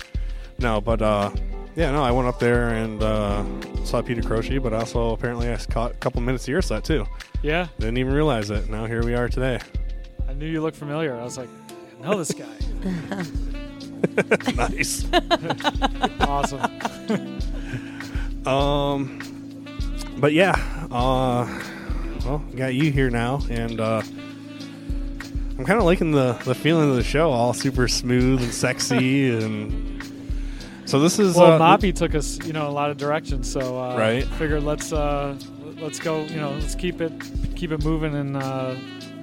[0.59, 1.31] No, but uh,
[1.75, 3.45] yeah, no, I went up there and uh,
[3.85, 7.07] saw Peter Croce, but also apparently I caught a couple minutes of your set too.
[7.43, 7.69] Yeah.
[7.79, 8.69] Didn't even realize it.
[8.71, 9.59] Now here we are today.
[10.29, 11.15] I knew you looked familiar.
[11.15, 11.49] I was like,
[12.01, 12.47] I know this guy.
[14.57, 15.07] nice.
[16.21, 16.61] awesome.
[18.47, 19.67] Um,
[20.19, 20.55] but yeah,
[20.91, 21.47] uh,
[22.25, 24.03] well, got you here now, and uh,
[25.59, 29.31] I'm kind of liking the the feeling of the show, all super smooth and sexy,
[29.43, 30.03] and
[30.85, 33.51] so this is Well, uh, Moppy took us, you know, a lot of directions.
[33.51, 34.25] So uh, Right.
[34.25, 35.39] figured let's uh,
[35.81, 36.23] let's go.
[36.25, 37.13] You know, let's keep it
[37.57, 38.37] keep it moving and.
[38.37, 38.75] uh,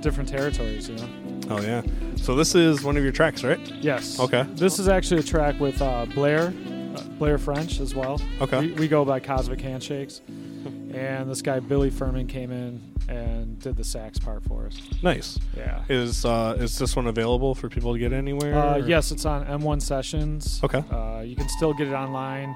[0.01, 0.89] different territories.
[0.89, 1.09] You know.
[1.49, 1.81] Oh yeah,
[2.15, 3.59] so this is one of your tracks, right?
[3.81, 4.19] Yes.
[4.19, 4.43] Okay.
[4.53, 6.53] This is actually a track with uh, Blair,
[6.95, 8.21] uh, Blair French as well.
[8.39, 8.67] Okay.
[8.67, 13.75] We, we go by Cosmic Handshakes, and this guy Billy Furman came in and did
[13.75, 14.79] the sax part for us.
[15.03, 15.37] Nice.
[15.57, 15.83] Yeah.
[15.89, 18.55] Is uh, is this one available for people to get anywhere?
[18.57, 20.61] Uh, yes, it's on M1 Sessions.
[20.63, 20.83] Okay.
[20.89, 22.55] Uh, you can still get it online.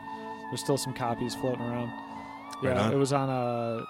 [0.49, 1.89] There's still some copies floating around.
[2.63, 2.93] Right Yeah, on.
[2.93, 3.85] it was on a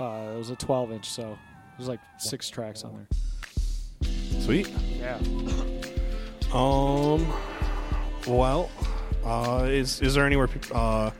[0.00, 1.36] uh, it was a 12 inch, so
[1.76, 4.10] there's like six tracks on there.
[4.40, 4.68] Sweet.
[4.98, 5.18] Yeah.
[6.52, 7.26] Um.
[8.26, 8.70] Well,
[9.24, 11.10] uh, is is there anywhere peop uh,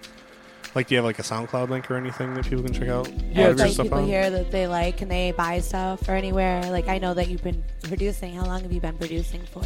[0.77, 3.11] like do you have like a SoundCloud link or anything that people can check out?
[3.11, 4.05] Yeah, all If, of your like stuff people on?
[4.07, 6.63] here that they like, can they buy stuff or anywhere?
[6.71, 8.35] Like I know that you've been producing.
[8.35, 9.63] How long have you been producing for?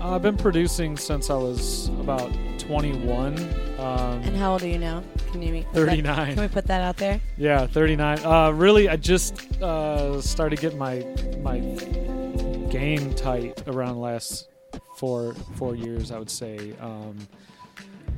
[0.00, 2.30] Uh, I've been producing since I was about
[2.70, 3.36] 21.
[3.80, 5.02] Um, And how old are you now?
[5.32, 6.34] Can you put that- 39.
[6.34, 7.20] Can we put that out there?
[7.36, 8.20] Yeah, 39.
[8.24, 11.04] Uh, really, I just uh, started getting my
[11.42, 11.58] my
[12.70, 14.48] game tight around the last
[14.96, 16.12] four four years.
[16.12, 16.72] I would say.
[16.80, 17.16] Um,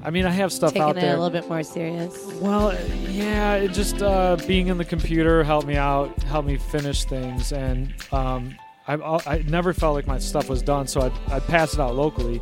[0.05, 1.15] I mean, I have stuff Taking out it there.
[1.15, 2.23] a little bit more serious.
[2.41, 2.75] Well,
[3.09, 7.53] yeah, it just uh, being in the computer helped me out, helped me finish things,
[7.53, 8.55] and um,
[8.89, 8.95] I,
[9.27, 12.41] I never felt like my stuff was done, so I'd, I'd pass it out locally.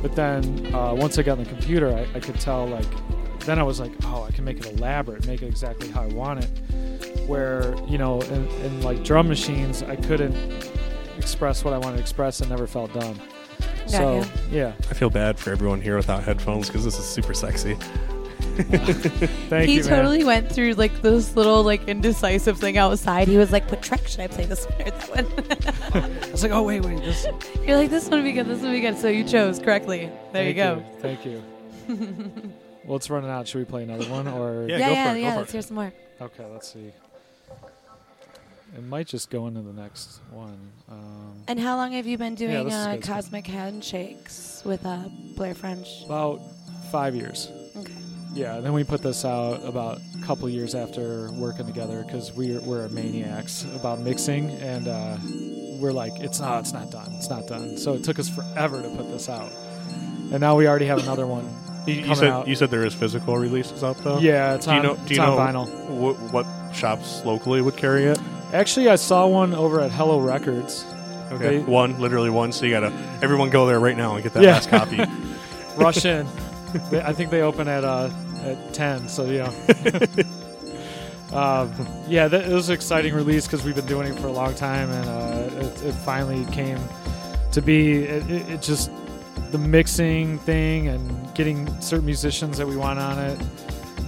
[0.00, 2.86] But then uh, once I got on the computer, I, I could tell like,
[3.40, 6.06] then I was like, oh, I can make it elaborate, make it exactly how I
[6.06, 7.20] want it.
[7.26, 10.36] Where you know, in, in like drum machines, I couldn't
[11.16, 13.20] express what I wanted to express, and never felt done.
[13.58, 14.26] Got so you.
[14.50, 17.76] yeah, I feel bad for everyone here without headphones because this is super sexy.
[19.48, 19.88] thank he you, man.
[19.88, 23.26] totally went through like this little like indecisive thing outside.
[23.28, 24.44] He was like, "What track should I play?
[24.46, 27.26] This one or that one?" I was like, oh wait, wait, this.
[27.66, 28.46] You're like, "This one would be good.
[28.46, 30.10] This one would be good." So you chose correctly.
[30.32, 30.84] There you go.
[31.00, 31.42] Thank you.
[32.84, 33.48] well, it's running out.
[33.48, 34.68] Should we play another one or?
[34.68, 35.32] Yeah, yeah, go yeah, for it, go yeah.
[35.32, 35.52] for Let's it.
[35.52, 35.92] hear some more.
[36.20, 36.92] Okay, let's see.
[38.76, 40.58] It might just go into the next one.
[40.90, 42.96] Um, And how long have you been doing this is uh.
[43.02, 45.04] Cosmic Handshakes with uh,
[45.36, 45.88] Blair French?
[46.04, 46.40] about
[46.90, 47.48] five years.
[47.76, 47.92] Okay.
[48.34, 52.60] Yeah, then we put this out about a couple years after working together because we're
[52.60, 55.16] we're maniacs about mixing, and uh,
[55.80, 57.76] we're like, it's not, it's not done, it's not done.
[57.78, 59.52] So it took us forever to put this out,
[60.32, 61.48] and now we already have another one.
[61.86, 62.48] You, you said out.
[62.48, 64.18] you said there is physical releases out though.
[64.18, 64.96] Yeah, it's Do you on, know?
[65.06, 65.88] Do you know vinyl.
[65.90, 68.18] What, what shops locally would carry it?
[68.52, 70.84] Actually, I saw one over at Hello Records.
[71.30, 72.52] Okay, They- one, literally one.
[72.52, 72.92] So you gotta
[73.22, 74.52] everyone go there right now and get that Yeah.
[74.54, 74.98] last copy.
[75.76, 76.26] rush in.
[76.92, 78.08] I think they open at uh,
[78.44, 79.38] at ten, so you
[81.32, 81.36] know.
[81.36, 81.72] um,
[82.08, 84.54] yeah, that, it was an exciting release because we've been doing it for a long
[84.54, 86.78] time, and uh, it, it finally came
[87.52, 88.04] to be.
[88.04, 88.90] It, it, it just
[89.50, 93.38] the mixing thing and getting certain musicians that we want on it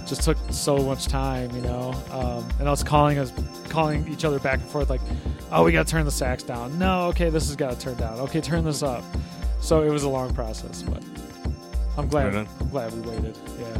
[0.07, 1.93] just took so much time, you know.
[2.11, 3.31] Um, and was calling us
[3.69, 5.01] calling each other back and forth like,
[5.51, 7.95] "Oh, we got to turn the sax down." No, okay, this has got to turn
[7.95, 8.19] down.
[8.21, 9.03] Okay, turn this up.
[9.59, 11.03] So it was a long process, but
[11.97, 12.33] I'm glad.
[12.33, 12.47] Right.
[12.59, 13.37] I'm glad we waited.
[13.59, 13.77] Yeah.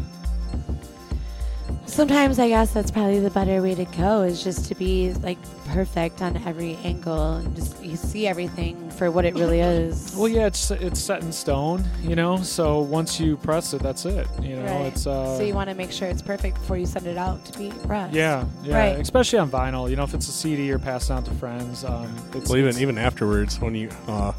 [1.88, 5.38] Sometimes I guess that's probably the better way to go is just to be like
[5.70, 10.14] perfect on every angle and just you see everything for what it really is.
[10.18, 12.38] Well, yeah, it's it's set in stone, you know.
[12.44, 14.28] So once you press it, that's it.
[14.42, 14.86] You know, Right.
[14.88, 15.38] it's uh.
[15.38, 17.70] so you want to make sure it's perfect before you send it out to be
[17.88, 18.14] pressed.
[18.14, 19.00] yeah, yeah, Right.
[19.00, 19.90] especially on vinyl.
[19.90, 21.84] You know, if it's a CD, you're passing out to friends.
[21.86, 24.34] Um, it's, well, even it's- even afterwards, when you, uh,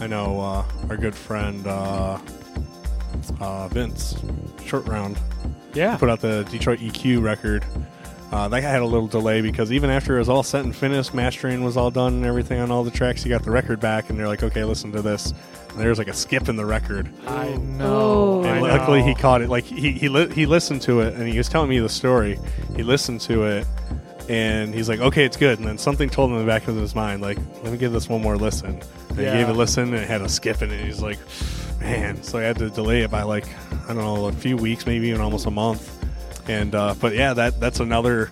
[0.00, 2.18] I know uh, our good friend uh,
[3.40, 4.14] uh, Vince
[4.64, 5.18] Short Round
[5.74, 7.64] yeah, put out the Detroit EQ record.
[8.30, 10.76] Uh, that guy had a little delay because even after it was all set and
[10.76, 13.80] finished, mastering was all done and everything on all the tracks, you got the record
[13.80, 15.32] back, and they're like, "Okay, listen to this."
[15.70, 17.56] And there's like a skip in the record, I Oh.
[17.56, 18.42] know.
[18.44, 18.68] I and know.
[18.68, 19.48] luckily he caught it.
[19.48, 22.38] Like he he, li- he listened to it, and he was telling me the story.
[22.76, 23.66] He listened to it,
[24.28, 26.76] and he's like, "Okay, it's good." And then something told him in the back of
[26.76, 28.78] his mind, like, "Let me give this one more listen."
[29.10, 29.32] And Yeah.
[29.32, 30.84] he gave it a listen, and it had a skip in it.
[30.84, 31.18] He's like,
[31.80, 33.46] "Man!" So I had to delay it by like
[33.88, 35.94] I don't know, a few weeks, maybe even almost a month.
[36.48, 38.30] And uh, but yeah, that that's another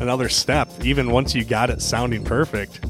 [0.00, 0.68] another step.
[0.82, 2.80] Even once you got it sounding perfect,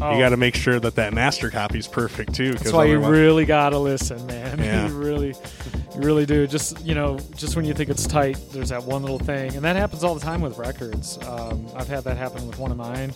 [0.00, 0.12] Oh.
[0.14, 2.52] you got to make sure that that master copy is perfect too.
[2.52, 4.58] That's why you really gotta listen, man.
[4.62, 4.86] Yeah.
[4.88, 6.46] you really, you really do.
[6.46, 9.64] Just you know, just when you think it's tight, there's that one little thing, and
[9.64, 11.18] that happens all the time with records.
[11.26, 13.12] Um, I've had that happen with one of mine.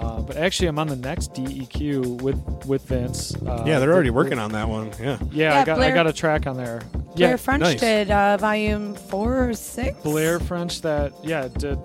[0.00, 3.34] Uh, but actually, I'm on the next DEQ with with Vince.
[3.36, 4.90] Uh, yeah, they're already with- working on that one.
[5.00, 5.18] Yeah.
[5.32, 6.80] Yeah, Yeah, I got I got a track on there.
[7.16, 7.80] Blair yeah, French nice.
[7.80, 9.98] did uh, volume four or six.
[10.02, 11.78] Blair French that yeah did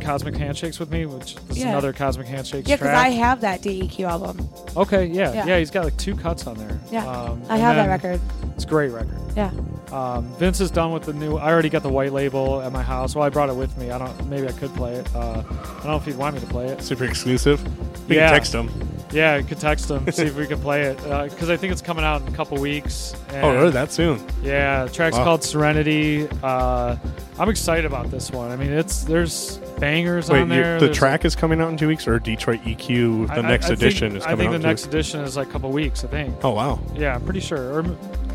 [0.00, 1.68] Cosmic Handshakes with me, which is Yeah.
[1.68, 2.88] another Cosmic Handshakes Yeah, because.
[2.88, 4.48] I have that DEQ album.
[4.76, 5.46] okay, yeah, Yeah.
[5.46, 6.80] yeah, he's got like two cuts on there.
[6.90, 8.20] Yeah, um, I have that record.
[8.56, 9.18] It's a great record.
[9.36, 9.50] Yeah.
[9.92, 11.36] Um, Vince is done with the new.
[11.36, 13.14] I already got the white label at my house.
[13.14, 13.90] Well, I brought it with me.
[13.90, 14.26] I don't.
[14.28, 15.14] Maybe I could play it.
[15.14, 16.82] Uh, I don't know if he'd want me to play it.
[16.82, 17.60] Super exclusive.
[18.08, 18.28] You Yeah.
[18.28, 18.70] can text them.
[19.12, 21.82] Yeah, I could text him see if we can play it because I think it's
[21.82, 23.14] coming out in a couple weeks.
[23.28, 23.70] And Oh, really?
[23.70, 24.24] That soon?
[24.42, 25.24] Yeah, the track's Wow.
[25.24, 26.26] called Serenity.
[26.42, 26.96] Uh,
[27.42, 28.52] I'm excited about this one.
[28.52, 30.74] I mean, it's there's bangers Wait, on you- there.
[30.78, 33.40] the There's- track is coming out in two weeks, or Detroit EQ, the I- I-
[33.40, 34.62] next I think- edition is I coming think out.
[34.62, 34.94] the next weeks.
[34.94, 36.04] edition is like a couple weeks.
[36.04, 36.36] I think.
[36.44, 36.78] Oh wow!
[36.94, 37.78] Yeah, I'm pretty sure.
[37.78, 37.94] Or could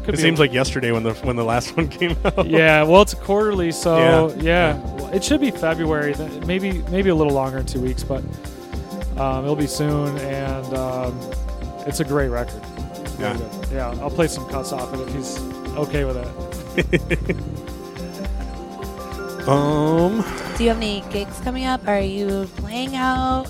[0.10, 2.48] It be seems like yesterday when the when the last one came out.
[2.48, 4.74] yeah, well, it's quarterly, so Yeah.
[4.76, 6.14] yeah, Well, it should be February.
[6.46, 8.22] Maybe maybe a little longer in two weeks, but
[9.18, 11.18] um, it'll be soon, and um,
[11.88, 12.62] it's a great record.
[13.22, 13.38] Yeah.
[13.72, 13.88] yeah.
[14.02, 15.40] I'll play some cuts off it if he's
[15.78, 17.38] okay with it.
[19.48, 20.24] Um,
[20.58, 21.88] Do you have any gigs coming up?
[21.88, 23.46] Are you playing out?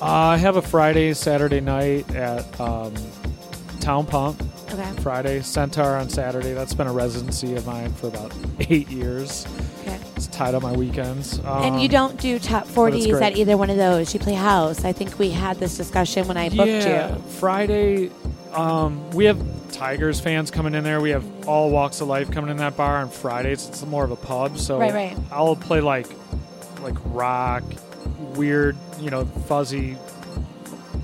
[0.00, 2.94] Uh, I have a Friday, Saturday night at um,
[3.80, 4.42] Town Pump.
[4.72, 4.90] Okay.
[5.02, 6.54] Friday, Centaur on Saturday.
[6.54, 9.46] That's been a residency of mine for about eight years.
[9.82, 9.98] Okay.
[10.16, 11.38] It's tied up my weekends.
[11.40, 14.14] and you Um, don't do top but it's 40s at either one of those.
[14.14, 14.84] You play house.
[14.86, 17.22] I think we had this discussion when I booked yeah, you.
[17.38, 18.10] Friday,
[18.54, 19.38] um, we have
[19.72, 21.00] Tigers fans coming in there.
[21.00, 23.66] We have all walks of life coming in that bar on Fridays.
[23.68, 25.16] It's more of a pub, so Right, right.
[25.30, 26.06] I'll play like
[26.82, 27.62] like rock,
[28.34, 29.96] weird, you know, fuzzy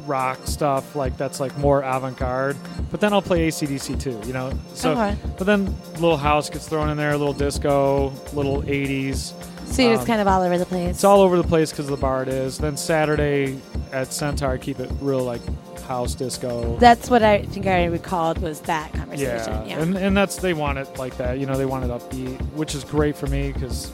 [0.07, 2.57] rock stuff like that's like more avant-garde.
[2.91, 4.53] But then I'll play ACDC too, you know.
[4.75, 5.17] So, Okay.
[5.37, 9.35] but then little house gets thrown in there, a little disco, little 80s.
[9.71, 10.91] So you're just Um, kind of all over the place.
[10.91, 12.59] It's all over the place because the bar it is.
[12.59, 13.59] Then Saturday
[13.93, 15.41] at Centaur, I keep it real like
[15.87, 16.77] house disco.
[16.79, 19.53] That's what I think I recalled was that conversation.
[19.53, 19.79] yeah, Yeah.
[19.81, 21.39] and and that's they want it like that.
[21.39, 23.91] You know, they want it upbeat, which is great for me because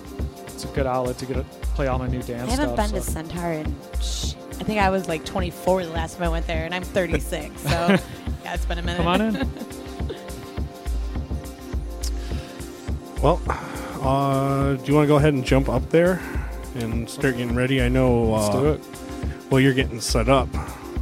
[0.47, 1.45] it's a good outlet to get to
[1.75, 2.51] play all my new dance.
[2.53, 2.77] I haven't stuff.
[2.77, 2.97] been so.
[2.97, 3.75] to Centaur in.
[4.01, 6.85] Sh- I think I was like 24 the last time I went there, and I'm
[6.85, 7.61] 36.
[7.63, 8.99] So yeah, it's been a minute.
[8.99, 9.35] Come on in.
[13.23, 13.41] well,
[14.05, 16.21] uh, do you want to go ahead and jump up there
[16.77, 17.83] and start getting ready?
[17.83, 18.35] I know.
[18.35, 18.81] Uh, Let's do it.
[19.51, 20.49] Well, you're getting set up.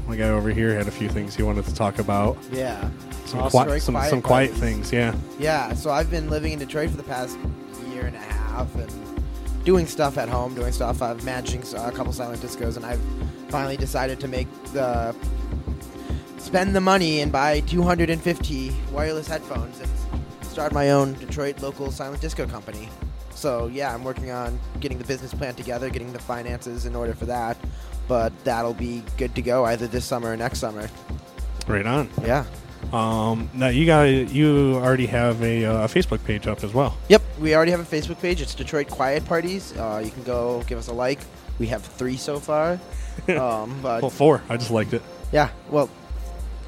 [0.07, 2.37] My guy over here had a few things he wanted to talk about.
[2.51, 2.91] Yeah.
[3.24, 5.15] Some, qui- some, Quiet some quiet things, yeah.
[5.39, 7.39] Yeah, so I've been living in Detroit for the past
[7.89, 8.91] year and a half and
[9.65, 11.01] doing stuff at home, doing stuff.
[11.01, 13.01] I'm managing a couple silent discos, and I've
[13.49, 15.15] finally decided to make the
[16.39, 19.89] spend the money and buy 250 wireless headphones and
[20.53, 22.89] start my own Detroit local silent disco company.
[23.35, 27.15] So yeah, I'm working on getting the business plan together, getting the finances in order
[27.15, 27.57] for that.
[28.07, 30.89] But that'll be good to go either this summer or next summer.
[31.66, 32.11] Right on.
[32.23, 32.45] Yeah.
[32.93, 36.99] Um, now you got you already have a, uh, a Facebook page up as well.
[37.09, 38.43] Yep, we already have a Facebook page.
[38.43, 39.73] It's Detroit Quiet Parties.
[39.79, 41.20] Uh, you can go give us a like.
[41.59, 42.73] We have three so far.
[43.29, 44.43] um, but Well, four.
[44.49, 45.03] I just liked it.
[45.33, 45.89] yeah, well,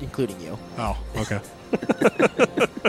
[0.00, 0.58] including you.
[0.78, 1.40] Oh, okay.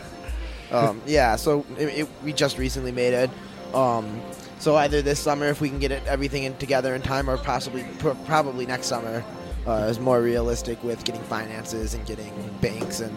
[0.75, 3.29] Um, yeah, so it, it, we just recently made it.
[3.73, 4.21] Um,
[4.59, 7.37] so either this summer, if we can get it, everything in together in time, or
[7.37, 9.23] possibly pr- probably next summer,
[9.67, 13.13] uh, is more realistic with getting finances and getting banks and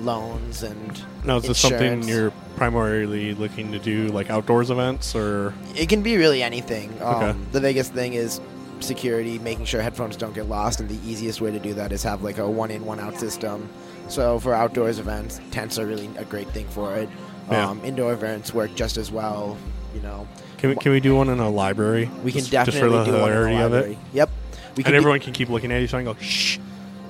[0.00, 5.54] loans and Now, is this something you're primarily looking to do, like outdoors events, or
[5.74, 6.90] It can be really anything.
[7.02, 7.38] Um, Okay.
[7.52, 8.40] The biggest thing is
[8.80, 12.02] security, making sure headphones don't get lost, and the easiest way to do that is
[12.02, 13.68] have like a one in, one out system.
[14.08, 17.08] So for outdoors events, tents are really a great thing for it.
[17.50, 17.68] Yeah.
[17.70, 19.56] Um, indoor events work just as well.
[19.94, 20.28] You know,
[20.58, 22.10] can we, can we do one in a library?
[22.22, 23.92] we can Just- definitely just for the do one in the hilarity of library.
[23.92, 24.30] it, Yep.
[24.76, 26.58] We and be- everyone can keep looking at each other and go, "Shh."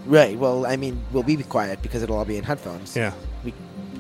[0.07, 0.39] right.
[0.39, 2.95] Well, I mean, we'll be quiet because it'll all be in headphones.
[2.97, 3.13] Yeah,
[3.45, 3.53] We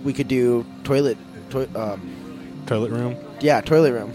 [0.04, 1.18] we could do toilet.
[1.50, 4.12] To, um, toilet room, yeah, toilet room.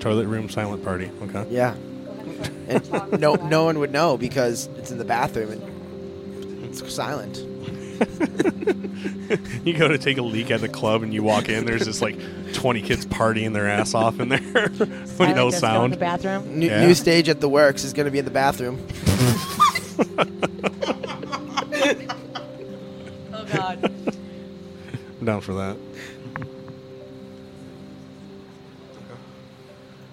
[0.00, 1.10] toilet room, silent party.
[1.22, 1.46] Okay.
[1.50, 1.74] Yeah.
[2.68, 7.44] And no, no one would know because it's in the bathroom and it's silent.
[9.64, 11.64] You go to take a leak at the club and you walk in.
[11.64, 12.18] There's just like
[12.52, 14.40] 20 kids partying their ass off in there
[14.78, 15.92] with Silent no disco in sound.
[15.94, 16.58] the bathroom.
[16.58, 16.84] New, Yeah.
[16.86, 18.78] new stage at the works is going to be in the bathroom.
[23.32, 23.84] Oh God.
[25.20, 25.76] I'm down for that.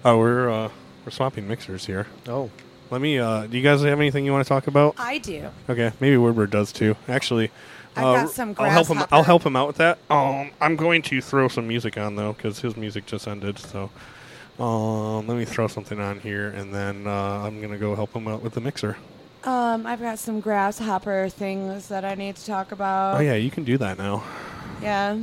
[0.04, 0.70] Oh, we're uh,
[1.04, 2.06] we're swapping mixers here.
[2.26, 2.50] Oh.
[2.90, 3.18] Let me.
[3.18, 4.94] Uh, do you guys have anything you want to talk about?
[4.98, 5.48] I do.
[5.68, 6.96] Okay, maybe Woodward does too.
[7.08, 7.50] Actually,
[7.96, 9.02] I've uh, got some I'll help him.
[9.12, 9.98] I'll help him out with that.
[10.10, 13.58] Um, I'm going to throw some music on though because his music just ended.
[13.58, 13.90] So,
[14.58, 17.10] um, let me throw something on here, and then uh,
[17.44, 18.96] I'm gonna go help him out with the mixer.
[19.44, 23.16] Um, I've got some grasshopper things that I need to talk about.
[23.18, 24.24] Oh yeah, you can do that now.
[24.82, 25.16] Yeah.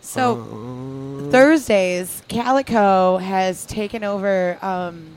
[0.00, 5.15] So Uh, Thursdays, Calico has taken over um,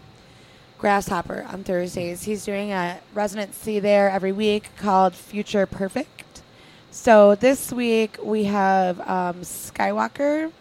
[0.79, 2.23] Grasshopper on Thursdays.
[2.23, 6.41] He's doing a residency there every week called Future Perfect.
[6.89, 10.51] So this week we have um, Skywalker,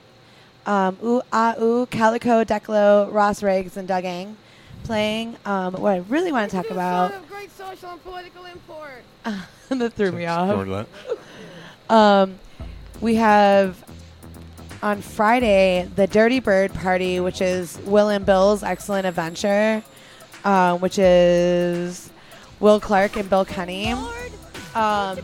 [0.67, 4.37] um, Ooh Ah Ooh, Calico, Declo, Ross Riggs, and Doug Ang
[4.83, 5.37] playing.
[5.45, 9.03] Um, what I really want to talk about Great social and political import.
[9.69, 10.87] that threw me off.
[11.89, 12.39] Um,
[13.01, 13.83] we have
[14.83, 19.83] on Friday the Dirty Bird Party, which is Will and Bill's Excellent Adventure,
[20.45, 22.11] uh, which is
[22.61, 23.93] Will Clarke and Bill Kenny.
[24.75, 25.19] Um,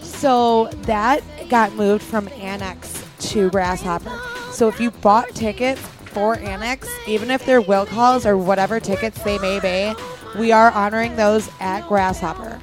[0.00, 4.18] so that got moved from Annex to Grasshopper.
[4.50, 9.22] So if you bought tickets for Annex, even if they're will calls or whatever tickets
[9.22, 10.00] they may be,
[10.38, 12.60] we are honoring those at Grasshopper.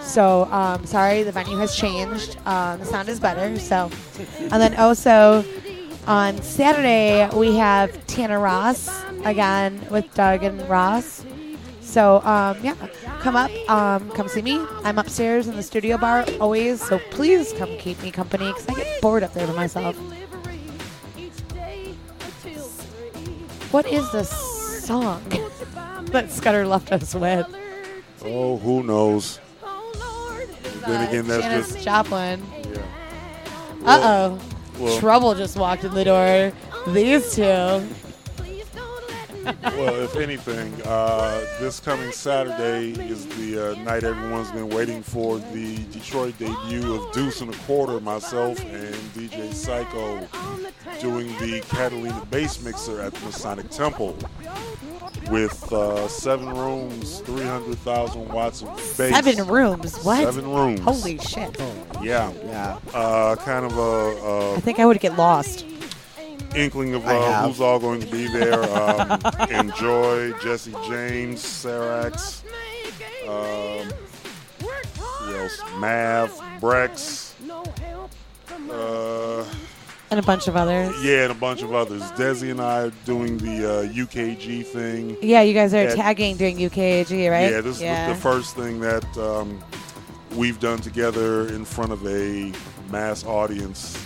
[0.00, 2.36] So um, sorry, the venue has changed.
[2.46, 3.58] Um, the sound is better.
[3.58, 3.90] So,
[4.38, 5.44] and then also
[6.06, 8.88] on Saturday we have Tana Ross
[9.24, 11.24] again with Doug and Ross.
[11.96, 12.74] So um, yeah,
[13.20, 14.60] come up, um, come see me.
[14.84, 16.86] I'm upstairs in the studio bar always.
[16.86, 19.96] So please come keep me company because I get bored up there by myself.
[23.72, 24.28] What is this
[24.84, 25.22] song
[26.12, 27.46] that Scudder left us with?
[28.26, 29.40] Oh, who knows?
[30.86, 32.42] Then again, that's Janis just Joplin.
[32.74, 32.82] yeah.
[33.86, 34.38] Uh
[34.78, 34.98] oh.
[35.00, 36.52] Trouble just walked in the door.
[36.92, 37.88] These two.
[39.62, 45.38] Well, if anything, uh, this coming Saturday is the uh, night everyone's been waiting for.
[45.38, 50.26] The Detroit debut of Deuce and a Quarter, myself and DJ Psycho
[51.00, 54.16] doing the Catalina bass mixer at the Masonic Temple
[55.30, 59.14] with uh, seven rooms, 300,000 watts of bass.
[59.14, 59.96] Seven rooms.
[60.04, 60.24] What?
[60.24, 60.80] Seven rooms.
[60.80, 61.58] Holy shit.
[62.02, 62.32] Yeah.
[62.44, 62.78] Yeah.
[62.94, 65.64] Uh, kind of a, I a think I would get lost.
[66.56, 68.62] Inkling of uh, who's all going to be there.
[68.64, 69.20] Um,
[69.50, 72.42] Enjoy, Jesse James, Sarax,
[73.28, 73.88] um,
[74.98, 75.60] who else?
[75.78, 76.30] Mav,
[76.60, 77.32] Brex,
[78.70, 79.44] uh,
[80.10, 80.94] And a bunch of others.
[81.04, 82.02] yeah, and a bunch of others.
[82.12, 85.16] Desi and I are doing the uh, UKG thing.
[85.20, 85.94] Yeah, you guys are Yeah.
[85.94, 87.50] tagging doing UKAG, right?
[87.50, 89.62] Yeah, this is the- the first thing that um,
[90.34, 92.52] we've done together in front of a
[92.90, 93.98] mass audience.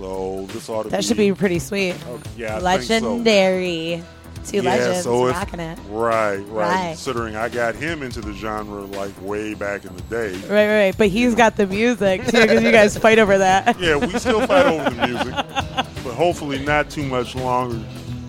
[0.00, 1.94] So this ought to That should be pretty sweet.
[2.36, 3.16] yeah, I think so.
[3.16, 4.02] Legendary.
[4.46, 5.78] Two Yeah, legends so if- rocking it.
[5.90, 6.86] Right, right, Right.
[6.92, 10.32] Considering I got him into the genre like way back in the day.
[10.32, 10.94] Right, right, right.
[10.96, 13.78] But he's got the music too, because you guys fight over that.
[13.80, 17.84] Yeah, we still fight over the music, but hopefully not too much longer.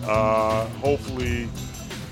[0.06, 1.48] Uh, hopefully,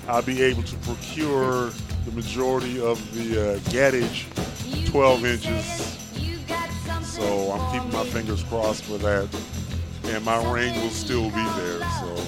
[0.07, 1.69] I'll be able to procure
[2.05, 4.25] the majority of the uh, garage
[4.89, 6.00] 12 inches.
[7.11, 9.27] So I'm keeping my fingers crossed for that.
[10.05, 12.23] And my range will still be there, so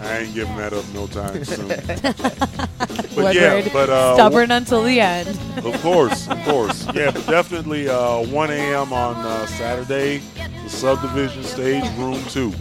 [0.00, 1.68] I ain't giving that up no time soon.
[3.16, 5.28] but yeah, but uh, stubborn until the end.
[5.64, 6.86] of course, of course.
[6.94, 8.92] Yeah, but definitely uh, 1 a.m.
[8.92, 10.18] on uh, Saturday,
[10.62, 12.52] the subdivision stage, room two.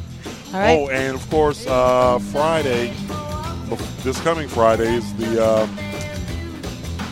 [0.54, 0.80] All right.
[0.80, 2.94] Oh, and of course, uh, Friday,
[4.04, 5.68] this coming Friday is the uh,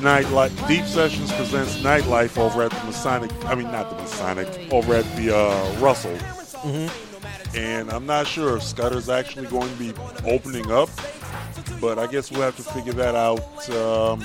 [0.05, 0.67] Nightlife.
[0.67, 5.15] Deep Sessions presents Nightlife over at the Masonic, I mean, not the Masonic, over at
[5.15, 6.15] the uh, Russell.
[7.55, 10.89] And I'm not sure if Scudder's actually going to be opening up,
[11.81, 13.39] but I guess we'll have to figure that out
[13.71, 14.21] um,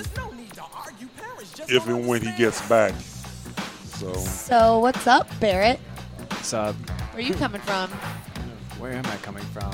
[1.67, 2.93] if and when he gets back.
[3.85, 5.79] So, So what's up, Barrett?
[6.29, 6.75] What's up?
[6.75, 7.89] Where are you coming from?
[8.77, 9.73] Where am I coming from?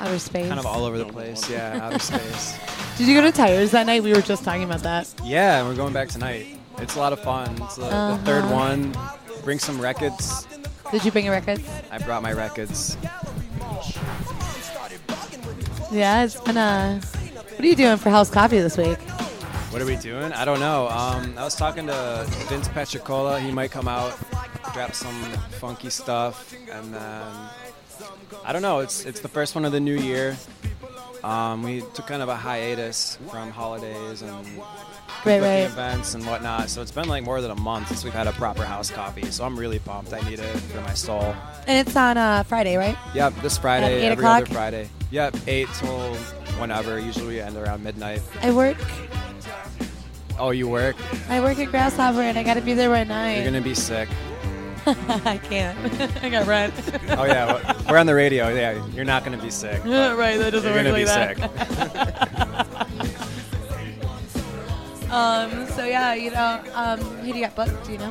[0.00, 0.48] Outer space.
[0.48, 1.48] Kind of all over the place.
[1.48, 2.58] Yeah, outer space.
[2.96, 4.02] Did you go to Tires that night?
[4.02, 5.12] We were just talking about that.
[5.22, 6.58] Yeah, we're going back tonight.
[6.78, 7.54] It's a lot of fun.
[7.62, 8.54] It's the, the third Uh-huh.
[8.54, 8.96] one.
[9.44, 10.46] Bring some records.
[10.90, 11.62] Did you bring your records?
[11.90, 12.96] I brought my records.
[15.92, 17.00] Yeah, it's been a.
[17.00, 18.98] What are you doing for House Coffee this week?
[19.70, 20.32] What are we doing?
[20.32, 20.88] I don't know.
[20.88, 23.40] Um, I was talking to Vince Petricola.
[23.40, 24.16] He might come out,
[24.72, 25.14] drop some
[25.60, 27.32] funky stuff, and then
[28.44, 28.80] I don't know.
[28.80, 30.36] It's it's the first one of the new year.
[31.26, 34.46] Um, we took kind of a hiatus from holidays and
[35.24, 35.64] Right, right.
[35.64, 36.68] events and whatnot.
[36.68, 39.24] So it's been like more than a month since we've had a proper house coffee.
[39.32, 40.12] So I'm really pumped.
[40.12, 41.34] I need it for my soul.
[41.66, 42.96] And it's on uh, Friday, right?
[43.12, 44.42] Yep, this Friday, At eight every o'clock?
[44.44, 44.88] other Friday.
[45.10, 46.14] Yep, eight till
[46.60, 47.00] whenever.
[47.00, 48.22] Usually we end around midnight.
[48.40, 48.76] I work
[50.38, 50.96] Oh, you work?
[51.30, 53.36] I work at Grasshopper and I gotta be there by nine.
[53.36, 54.08] You're gonna be sick.
[55.24, 55.76] I can't.
[56.22, 56.74] I got rent.
[57.10, 58.48] Oh yeah, well, we're on the radio.
[58.54, 59.82] Yeah, you're not gonna be sick.
[59.84, 61.00] right, that doesn't really.
[61.00, 62.66] you're work gonna like be that.
[62.66, 62.76] sick.
[65.10, 67.86] Um, so yeah, you know, um, who do you got booked?
[67.86, 68.10] Do you know?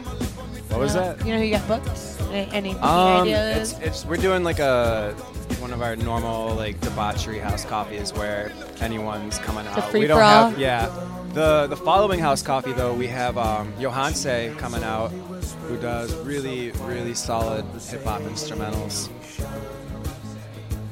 [0.70, 1.14] What was No?
[1.14, 1.26] that?
[1.26, 1.90] You know who you got booked?
[2.32, 3.74] Any, any Um, ideas?
[3.74, 5.14] it's, it's we're doing like a
[5.60, 9.90] one of our normal like debauchery house coffees where anyone's coming out.
[9.92, 10.88] free we don't have yeah.
[11.34, 15.12] The the following house coffee though we have um, Johanse coming out
[15.68, 19.10] who does really really solid hip hop instrumentals.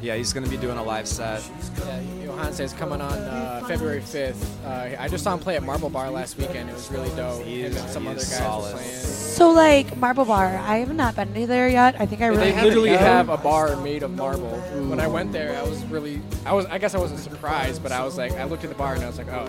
[0.02, 1.50] Yeah, he's gonna be doing a live set.
[1.86, 4.44] Yeah, Johannes is coming on uh, February 5th.
[4.66, 6.70] Uh, I just saw him play at Marble Bar last weekend.
[6.70, 7.41] It was really dope.
[7.44, 8.74] Him and some he other guys solid.
[8.74, 8.90] playing.
[8.90, 11.95] So like Marble Bar, I have not been to there yet.
[12.02, 14.50] I think I really They haven't literally have a bar made of marble.
[14.90, 17.94] When I went there, I was really, I was, I guess I wasn't surprised, but
[17.94, 19.48] I was like, I looked at the bar and I was like, oh,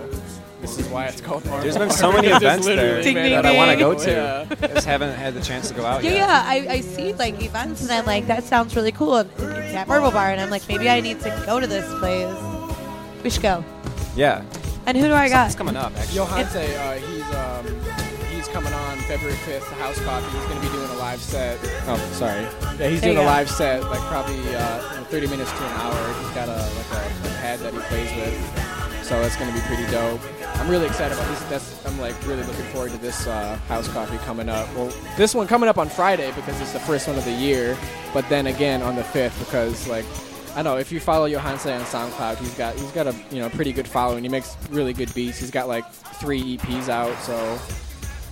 [0.65, 3.23] this is why it's called Marble There's been so many events there literally Ding, made
[3.25, 4.11] ding, that I want to go to.
[4.11, 4.47] Yeah.
[4.63, 6.17] I just haven't had the chance to go out Yeah, yet.
[6.19, 6.43] yeah.
[6.47, 9.17] I, I see like events and I'm like, that sounds really cool.
[9.17, 11.87] And It's at Marble Bar, and I'm like, maybe I need to go to this
[11.99, 12.35] place.
[13.23, 13.63] We should go.
[14.17, 14.43] Yeah.
[14.87, 15.47] And who do I got?
[15.49, 16.19] It's coming up, actually.
[16.21, 17.67] Johanse, uh, he's um,
[18.35, 20.31] he's coming on February 5th the House Coffee.
[20.39, 21.59] He's going to be doing a live set.
[21.87, 22.43] Oh, sorry.
[22.79, 23.27] Yeah, he's There doing a go.
[23.27, 26.15] live set, like probably uh, 30 minutes to an hour.
[26.21, 28.64] He's got a like a, a pad that he plays with,
[29.05, 30.21] so that's going to be pretty dope.
[30.57, 31.43] I'm really excited about this.
[31.45, 34.67] That's I'm like really looking forward to this uh, House Coffee coming up.
[34.75, 37.77] Well, this one coming up on Friday because it's the first one of the year,
[38.15, 40.05] but then again on the 5th because like.
[40.57, 43.41] I don't know if you follow Johanse on SoundCloud, he's got he's got a you
[43.41, 44.23] know pretty good following.
[44.23, 45.39] He makes really good beats.
[45.41, 47.59] He's got like three EPs out, so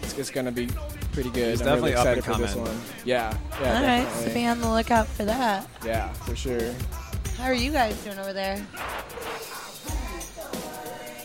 [0.02, 0.68] it's, it's gonna be
[1.10, 1.50] pretty good.
[1.50, 2.80] He's I'm definitely really excited and for this one.
[3.04, 4.34] Yeah, yeah, All right, so definitely.
[4.34, 5.68] be on the lookout for that.
[5.84, 6.72] yeah, for sure.
[7.38, 8.64] How are you guys doing over there?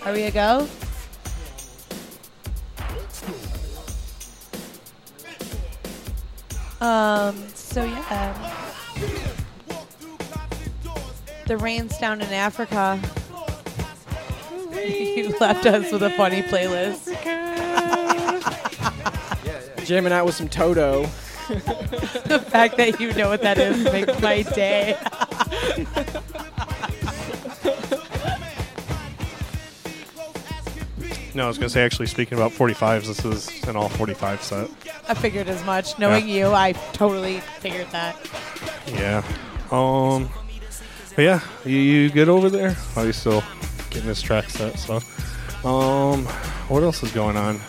[0.08, 0.66] Are we a go?
[6.80, 7.36] Um.
[7.50, 8.54] So yeah.
[11.46, 13.02] The rain's down in Africa.
[14.72, 17.14] you left us with a funny playlist.
[19.86, 21.02] Jamming out with some Toto.
[21.50, 24.98] the fact that you know what that is makes my day.
[31.38, 34.72] No, I was gonna say actually speaking about 45s, this is an all 45 set.
[35.08, 36.00] I figured as much.
[36.00, 38.18] Knowing you, I totally figured that.
[38.88, 39.24] Yeah.
[39.70, 40.30] Um.
[41.16, 42.76] But yeah, you, you good over there?
[42.96, 43.44] Are you still
[43.92, 44.80] getting this track set?
[44.80, 44.96] So,
[45.64, 46.26] um,
[46.70, 47.60] what else is going on?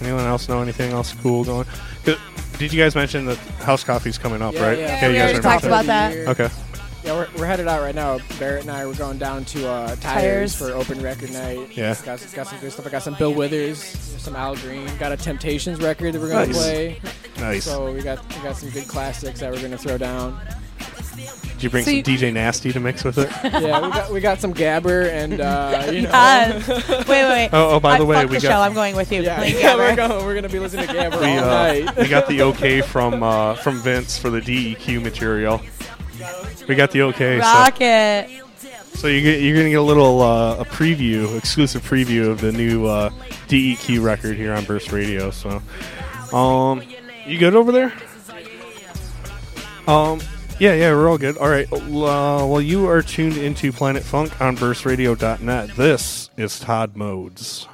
[0.00, 1.66] Anyone else know anything else cool going?
[2.04, 4.78] Did you guys mention that House Coffee's coming up, Yeah, right?
[4.78, 5.00] yeah.
[5.00, 6.28] Yeah, we you guys already are talked about that.
[6.28, 6.48] Okay.
[7.12, 8.18] Yeah, we're, we're headed out right now.
[8.38, 10.54] Barrett and I we're going down to uh, tires, Tires.
[10.54, 11.76] for open record night.
[11.76, 11.94] Yeah.
[12.04, 12.86] got, got some good stuff.
[12.86, 14.86] I got some Bill Withers, some Al Green.
[14.98, 16.56] Got a Temptations record that we're gonna Nice.
[16.56, 17.00] play.
[17.38, 17.64] Nice.
[17.64, 20.40] So we got we got some good classics that we're gonna throw down.
[21.52, 23.30] Did you bring So some you- DJ Nasty to mix with it?
[23.44, 26.08] yeah, we got we got some Gabber and uh, you know.
[26.10, 26.66] Yes.
[26.68, 27.50] Wait, wait, wait.
[27.52, 28.60] Oh, oh, by I- the way, fuck we the got- show.
[28.60, 29.22] I'm going with you.
[29.22, 30.08] Yeah, Playing yeah, we're Gabber.
[30.08, 30.24] going.
[30.26, 31.96] We're gonna be listening to Gabber we, all uh, night.
[31.98, 35.60] we got the okay from uh, from Vince for the DEQ material.
[36.68, 37.40] We got the okay.
[37.40, 38.28] So, Rocket.
[38.94, 42.52] so you get, you're gonna get a little uh, a preview, exclusive preview of the
[42.52, 43.10] new uh,
[43.48, 45.30] DEQ record here on Burst Radio.
[45.30, 45.62] So,
[46.36, 46.82] um,
[47.26, 47.92] you good over there?
[49.86, 50.20] Um,
[50.58, 51.36] yeah, yeah, we're all good.
[51.38, 51.70] All right.
[51.72, 51.78] Uh,
[52.46, 55.70] well, you are tuned into Planet Funk on BurstRadio.net.
[55.76, 57.66] This is Todd Modes.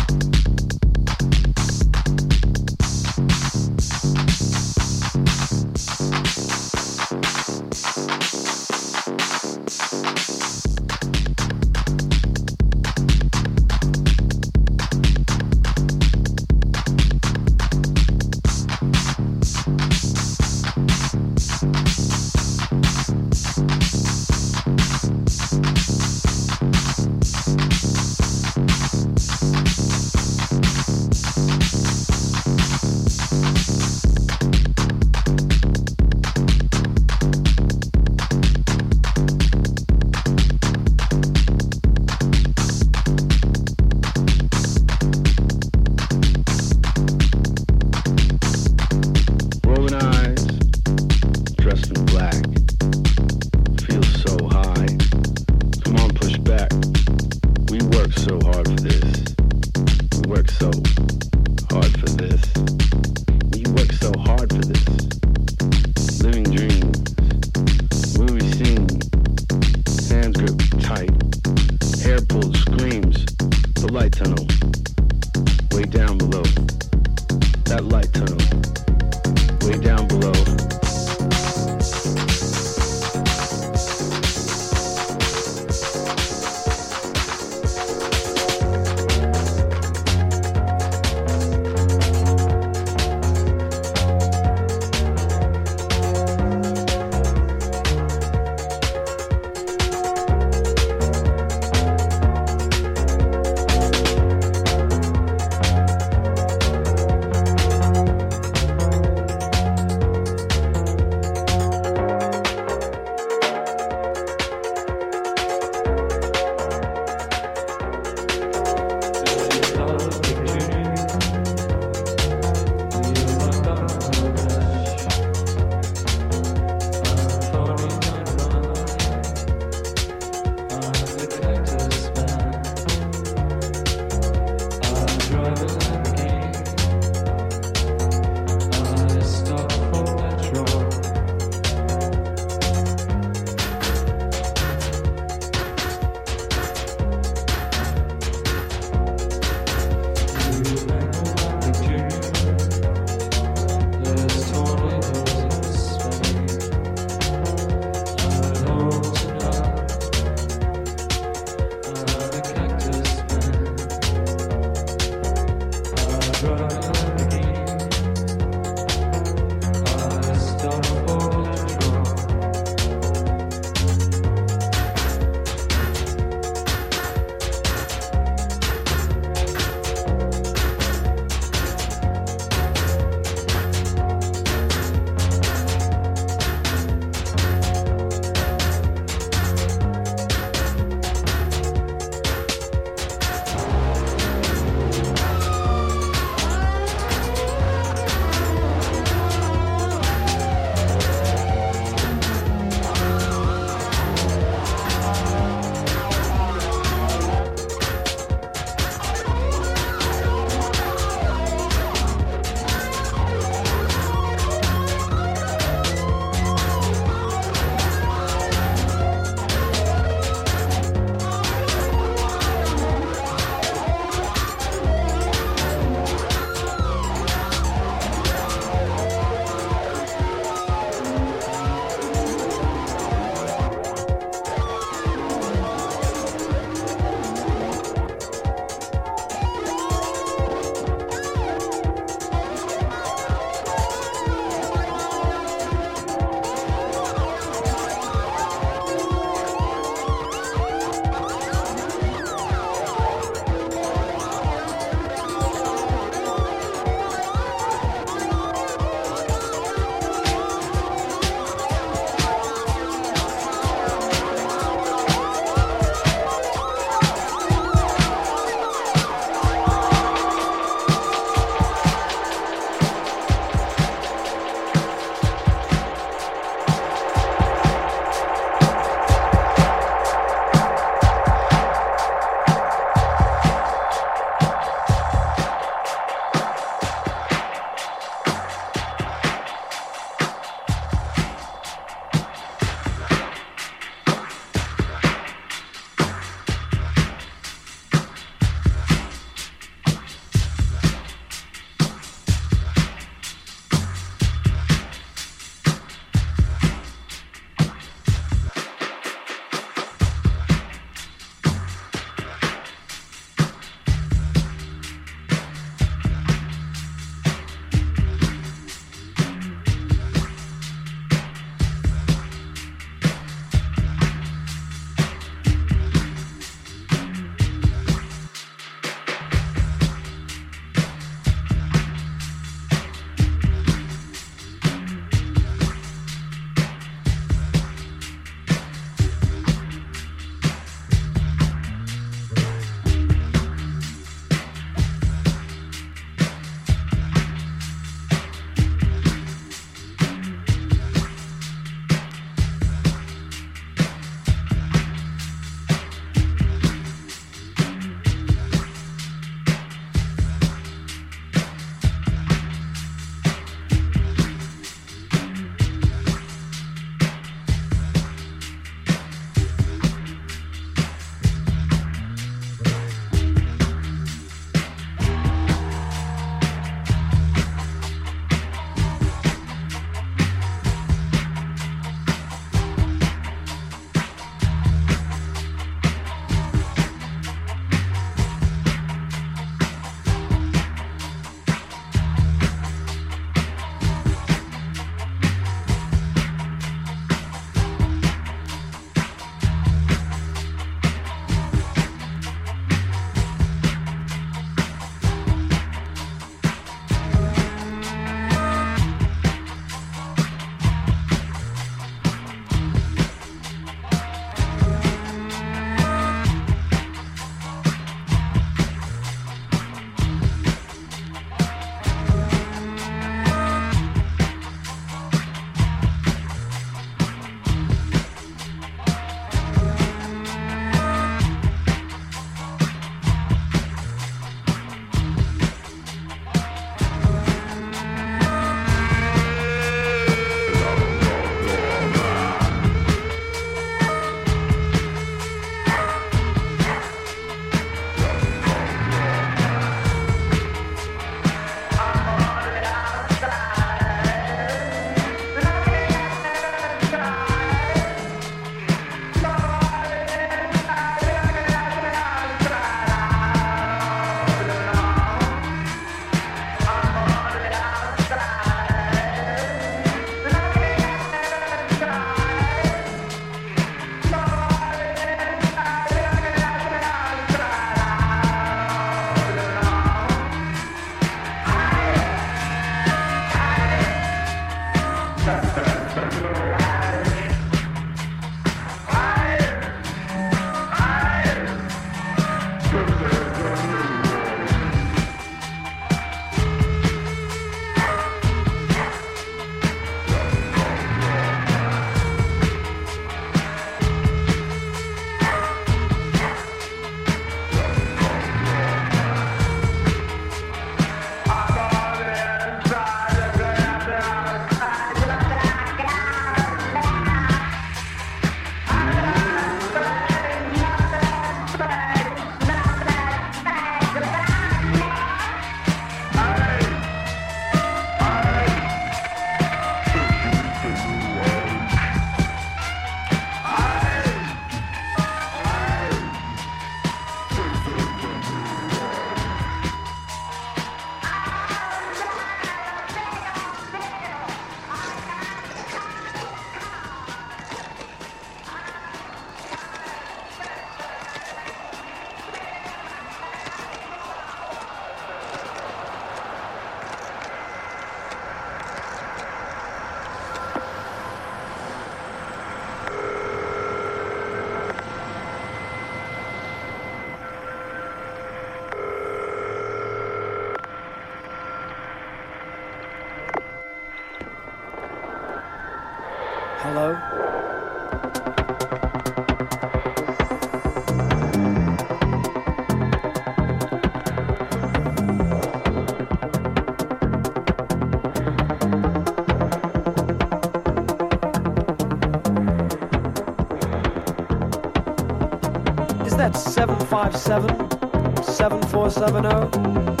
[597.01, 600.00] Five seven seven four seven zero.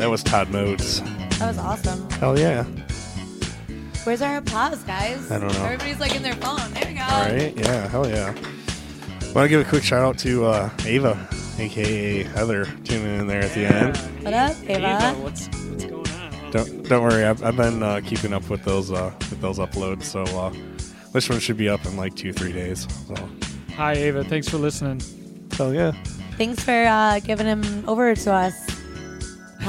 [0.00, 1.02] That was Todd Modes.
[1.38, 2.08] That was awesome.
[2.12, 2.64] Hell yeah!
[4.04, 5.30] Where's our applause, guys?
[5.30, 5.64] I don't know.
[5.64, 6.72] Everybody's like in their phone.
[6.72, 7.02] There we go.
[7.02, 8.32] All right, yeah, hell yeah.
[9.34, 13.42] Want to give a quick shout out to uh, Ava, aka Heather, tuning in there
[13.42, 13.96] at the end.
[14.24, 15.12] What up, Ava?
[15.20, 16.50] what's what's going on?
[16.50, 20.04] Don't don't worry, I've, I've been uh, keeping up with those uh, with those uploads.
[20.04, 20.50] So uh,
[21.12, 22.88] this one should be up in like two three days.
[23.06, 23.14] So
[23.76, 24.24] Hi, Ava.
[24.24, 25.02] Thanks for listening.
[25.52, 25.92] hell yeah.
[26.38, 28.49] Thanks for uh, giving him over to us.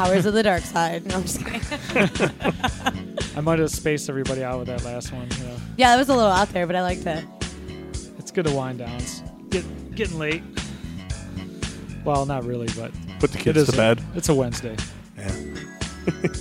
[0.04, 1.06] Powers of the dark side.
[1.06, 1.62] No, I'm just kidding.
[3.36, 5.28] I might have spaced everybody out with that last one.
[5.38, 7.24] You know, yeah, that was a little out there, but I liked it.
[8.18, 8.96] it's good to wind down.
[8.96, 10.42] It's get, getting late.
[12.04, 14.04] Well, not really, but Put the kids is to a- bed.
[14.16, 14.76] It's a Wednesday.
[15.18, 15.32] Yeah.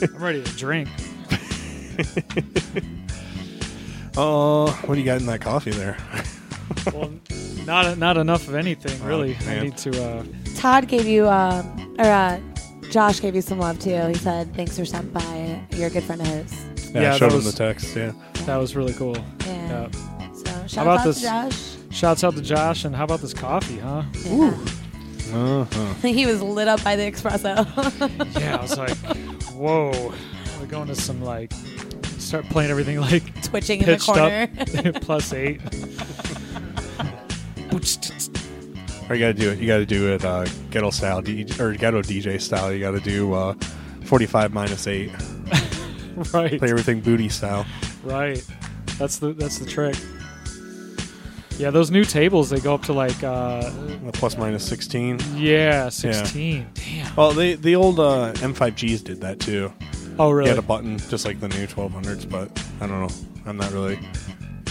[0.03, 0.89] I'm ready to drink.
[4.17, 5.97] Oh, what do you got in that coffee there?
[6.93, 7.13] well,
[7.65, 9.37] not not enough of anything really.
[9.47, 10.03] I need to.
[10.05, 10.25] Uh,
[10.57, 12.41] Todd gave you, um, or uh,
[12.91, 13.97] Josh gave you some love too.
[14.09, 15.61] He said, "Thanks for stopping by.
[15.77, 17.95] You're a good friend of his." Yeah, Yeah, I showed that him the text.
[17.97, 18.13] Yeah.
[18.47, 19.17] that was really cool.
[19.47, 19.89] Yeah.
[20.33, 21.17] So shout out this?
[21.19, 21.77] to Josh.
[21.91, 24.03] Shouts out to Josh, and how about this coffee, huh?
[24.25, 24.55] Yeah.
[25.33, 25.95] Uh-huh.
[26.03, 27.65] he was lit up by the espresso.
[28.41, 28.97] Yeah, I was like,
[29.53, 30.13] whoa.
[30.59, 31.53] We're going to some like
[32.19, 34.49] start playing everything like Twitching in the corner.
[34.95, 35.61] up plus eight.
[39.11, 39.59] Or you gotta do it.
[39.59, 42.73] You gotta do it uh, ghetto style, D- or ghetto DJ style.
[42.73, 43.55] You gotta do uh,
[44.05, 45.11] 45 minus eight.
[46.33, 46.59] right.
[46.59, 47.67] Play everything booty style.
[48.05, 48.43] Right.
[48.99, 49.97] That's the that's the trick.
[51.59, 53.27] Yeah, those new tables they go up to like uh
[54.07, 55.19] Uh, plus minus 16.
[55.37, 56.67] yeah, sixteen.
[56.75, 57.15] Damn.
[57.17, 59.73] Well, they the old uh, M5Gs did that too.
[60.19, 60.49] Oh You really?
[60.51, 62.49] had a button just like the new 1200s, but
[62.81, 63.15] I don't know.
[63.47, 63.99] I'm not really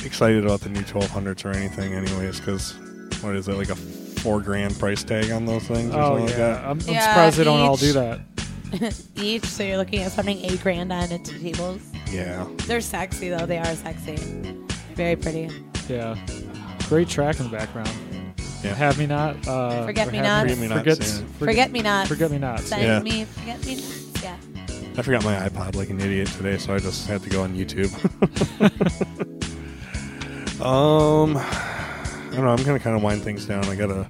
[0.05, 2.39] excited about the new 1200s or anything, anyways.
[2.39, 2.73] Because
[3.21, 3.75] what is it like a
[4.19, 5.93] four grand price tag on those things?
[5.93, 6.37] Or Oh something like yeah.
[6.37, 6.65] that?
[6.65, 8.19] I'm, I'm Yeah, surprised they don't all do that.
[9.15, 11.81] Each, so you're looking at spending eight grand on it two tables.
[12.11, 12.45] Yeah.
[12.67, 13.45] They're sexy though.
[13.45, 14.15] They are sexy.
[14.95, 15.49] Very pretty.
[15.87, 16.15] Yeah.
[16.87, 17.89] Great track in the background.
[18.63, 18.73] Yeah.
[18.75, 19.47] Have me not.
[19.47, 20.51] Uh, Forget or me Have nots.
[20.53, 21.05] Forget me nots, Forget, yeah.
[21.05, 22.07] forget, Forget me not.
[22.07, 22.63] Forget me nots.
[22.65, 22.99] Send Yeah.
[22.99, 24.23] me forget me nots.
[24.23, 24.37] Yeah.
[24.97, 27.55] I forgot my iPod like an idiot today, so I just had to go on
[27.55, 27.89] YouTube.
[30.61, 31.35] um,
[32.31, 32.51] I don't know.
[32.51, 33.65] I'm gonna kind of wind things down.
[33.65, 34.07] I gotta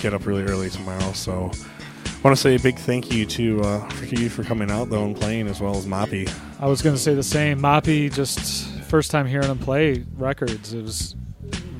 [0.00, 3.60] get up really early tomorrow, so I want to say a big thank you to
[3.62, 6.30] uh, for you for coming out though and playing as well as Moppy.
[6.60, 7.60] I was going to say the same.
[7.60, 11.14] Moppy, just first time hearing him play records, it was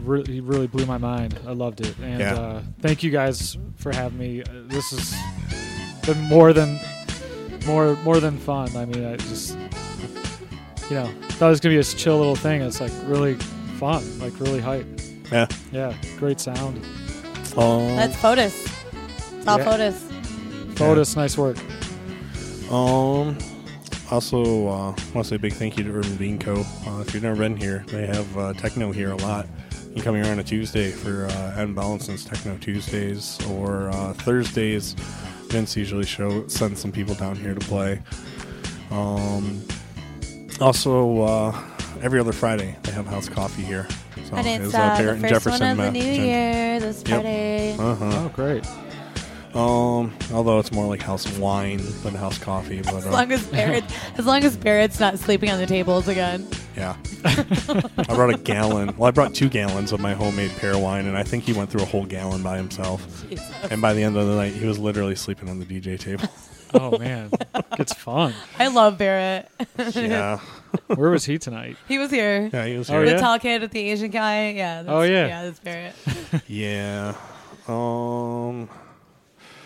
[0.04, 1.38] really, really blew my mind.
[1.46, 2.34] I loved it, and Yeah.
[2.34, 4.42] uh, thank you guys for having me.
[4.42, 5.14] Uh, This has
[6.06, 6.78] been more than
[7.66, 8.74] more more than fun.
[8.76, 9.58] I mean, I just
[10.90, 12.62] you know thought it was gonna be a chill little thing.
[12.62, 13.34] It's like really
[13.78, 14.86] fun, like really hype.
[15.32, 15.46] Yeah.
[15.72, 16.78] Yeah, great sound.
[17.56, 18.54] Um, That's Fotis.
[19.38, 19.64] It's all Yeah.
[19.64, 20.74] Fotis.
[20.74, 21.56] Fotis, nice work.
[22.70, 23.36] Um.
[24.08, 26.64] Also, uh, want to say a big thank you to Urban Bean Co.
[26.86, 29.48] Uh, if you've never been here, they have uh, techno here a lot.
[29.88, 34.12] You can come here on a Tuesday for uh, Adam Balance's Techno Tuesdays, or uh,
[34.12, 34.92] Thursdays.
[35.48, 38.00] Vince usually show sends some people down here to play.
[38.92, 39.60] Um.
[40.60, 41.60] Also, uh,
[42.00, 43.88] every other Friday they have house coffee here.
[44.26, 47.04] So and it's it's, uh, the and first one of the new Jen- year this
[47.06, 47.78] Yep.
[47.78, 48.10] Uh huh.
[48.12, 48.66] Oh, great.
[49.54, 53.46] Um, although it's more like house wine than house coffee, but As uh, long as
[53.46, 53.84] Barrett,
[54.18, 56.46] as long as Barrett's not sleeping on the tables again.
[56.76, 56.96] Yeah.
[57.24, 58.94] I brought a gallon.
[58.98, 61.70] Well, I brought two gallons of my homemade pear wine, and I think he went
[61.70, 63.06] through a whole gallon by himself.
[63.30, 63.48] Jesus.
[63.70, 66.28] And by the end of the night, he was literally sleeping on the DJ table.
[66.74, 67.30] Oh man,
[67.78, 68.34] it's fun.
[68.58, 69.48] I love Barrett.
[69.94, 70.40] yeah.
[70.94, 71.76] Where was he tonight?
[71.88, 72.48] he was here.
[72.52, 72.98] Yeah, he was here.
[72.98, 73.10] Oh, here.
[73.10, 73.20] The yeah?
[73.20, 74.50] tall kid with the Asian guy.
[74.50, 74.82] Yeah.
[74.82, 75.26] That's, Oh, yeah.
[75.26, 75.94] Yeah, that's Barrett.
[76.46, 77.14] Yeah.
[77.66, 78.68] Um.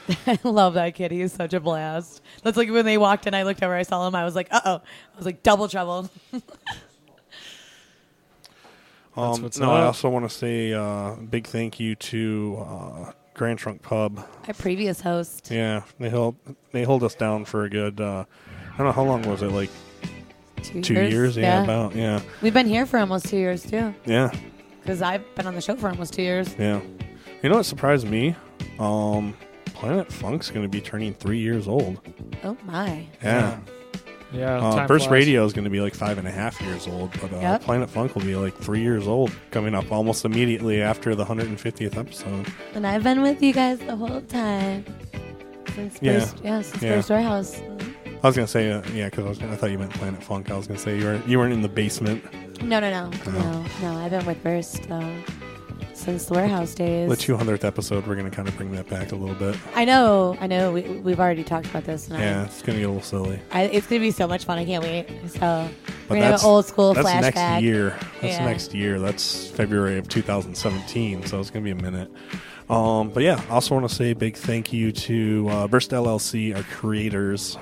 [0.27, 1.13] I love that kid.
[1.13, 2.23] He's such a blast.
[2.43, 4.49] That's like when they walked in, I looked over, I saw him, I was like,
[4.51, 4.75] uh oh.
[4.77, 6.11] I was like, double trouble.
[9.17, 13.59] Um, what's no, I also want to say uh, big thank you to uh, Grand
[13.59, 14.25] Trunk Pub.
[14.47, 15.51] Our previous host.
[15.51, 16.37] Yeah, they held
[16.71, 18.01] they hold us down for a good.
[18.01, 18.25] Uh,
[18.73, 19.71] I don't know how long was it, like
[20.63, 21.37] Two, two years?
[21.37, 23.95] Yeah, about yeah, We've been here for almost two years too.
[24.07, 24.31] yeah.
[24.83, 26.55] Because I've been on the show for almost two years.
[26.59, 26.81] Yeah.
[27.43, 28.35] You know what surprised me?
[28.79, 29.35] Um,
[29.67, 32.01] Planet Funk's going to be turning three years old.
[32.45, 33.07] Oh my.
[33.23, 33.59] Yeah.
[34.33, 35.13] Yeah, Uh, time Burst flies.
[35.13, 37.63] Radio is going to be like five and a half years old, but uh, Yep.
[37.63, 41.97] Planet Funk will be like three years old coming up almost immediately after the 150th
[41.97, 42.47] episode.
[42.75, 44.85] And I've been with you guys the whole time.
[45.75, 46.21] Since Yeah.
[46.21, 46.95] first, yeah, since Yeah.
[46.97, 47.61] first warehouse.
[48.23, 50.51] I was going to say, uh, yeah, because I, I thought you meant Planet Funk.
[50.51, 52.23] I was going to say you weren't, you weren't in the basement.
[52.63, 53.67] No, no, no, Oh.
[53.83, 53.99] no, no.
[53.99, 55.15] I've been with Burst though.
[55.95, 57.09] since the warehouse days.
[57.09, 59.57] The 200th episode, we're going to kind of bring that back a little bit.
[59.75, 60.71] I know, I know.
[60.73, 62.09] We, we've already talked about this.
[62.09, 63.41] And I- Yeah, it's going to get a little silly.
[63.53, 64.59] I, it's gonna be so much fun.
[64.59, 65.09] I can't wait.
[65.29, 65.71] So But
[66.11, 67.35] we're gonna have an old school That's flashback.
[67.35, 67.97] next year.
[68.21, 68.45] That's Yeah.
[68.45, 69.01] next year.
[69.01, 71.25] That's February of 2017.
[71.27, 72.11] So it's gonna be a minute.
[72.69, 75.91] Um, but yeah, I also want to say a big thank you to uh, Burst
[75.91, 77.57] LLC, our creators,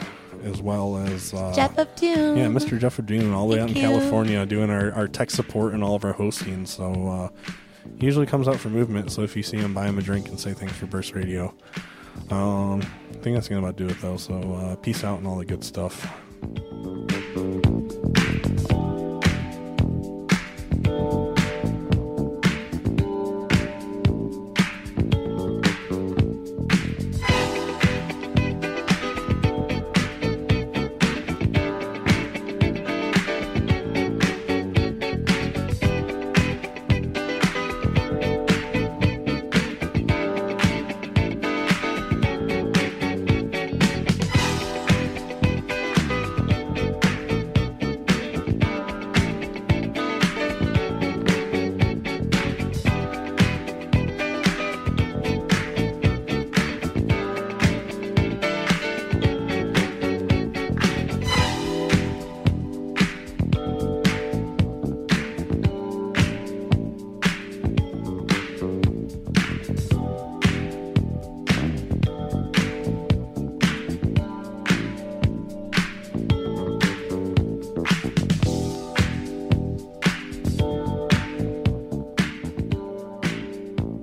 [0.44, 2.36] as well as uh, Jeff of Doom.
[2.36, 2.78] Yeah, Mr.
[2.78, 3.82] Jeff of Doom, all the way out in you.
[3.82, 6.66] California, doing our, our tech support and all of our hosting.
[6.66, 7.28] So uh,
[7.98, 9.10] he usually comes out for movement.
[9.12, 11.54] So if you see him, buy him a drink and say thanks for Burst Radio.
[12.30, 14.16] Um, I think that's gonna about do it though.
[14.16, 16.06] So uh, peace out and all the good stuff.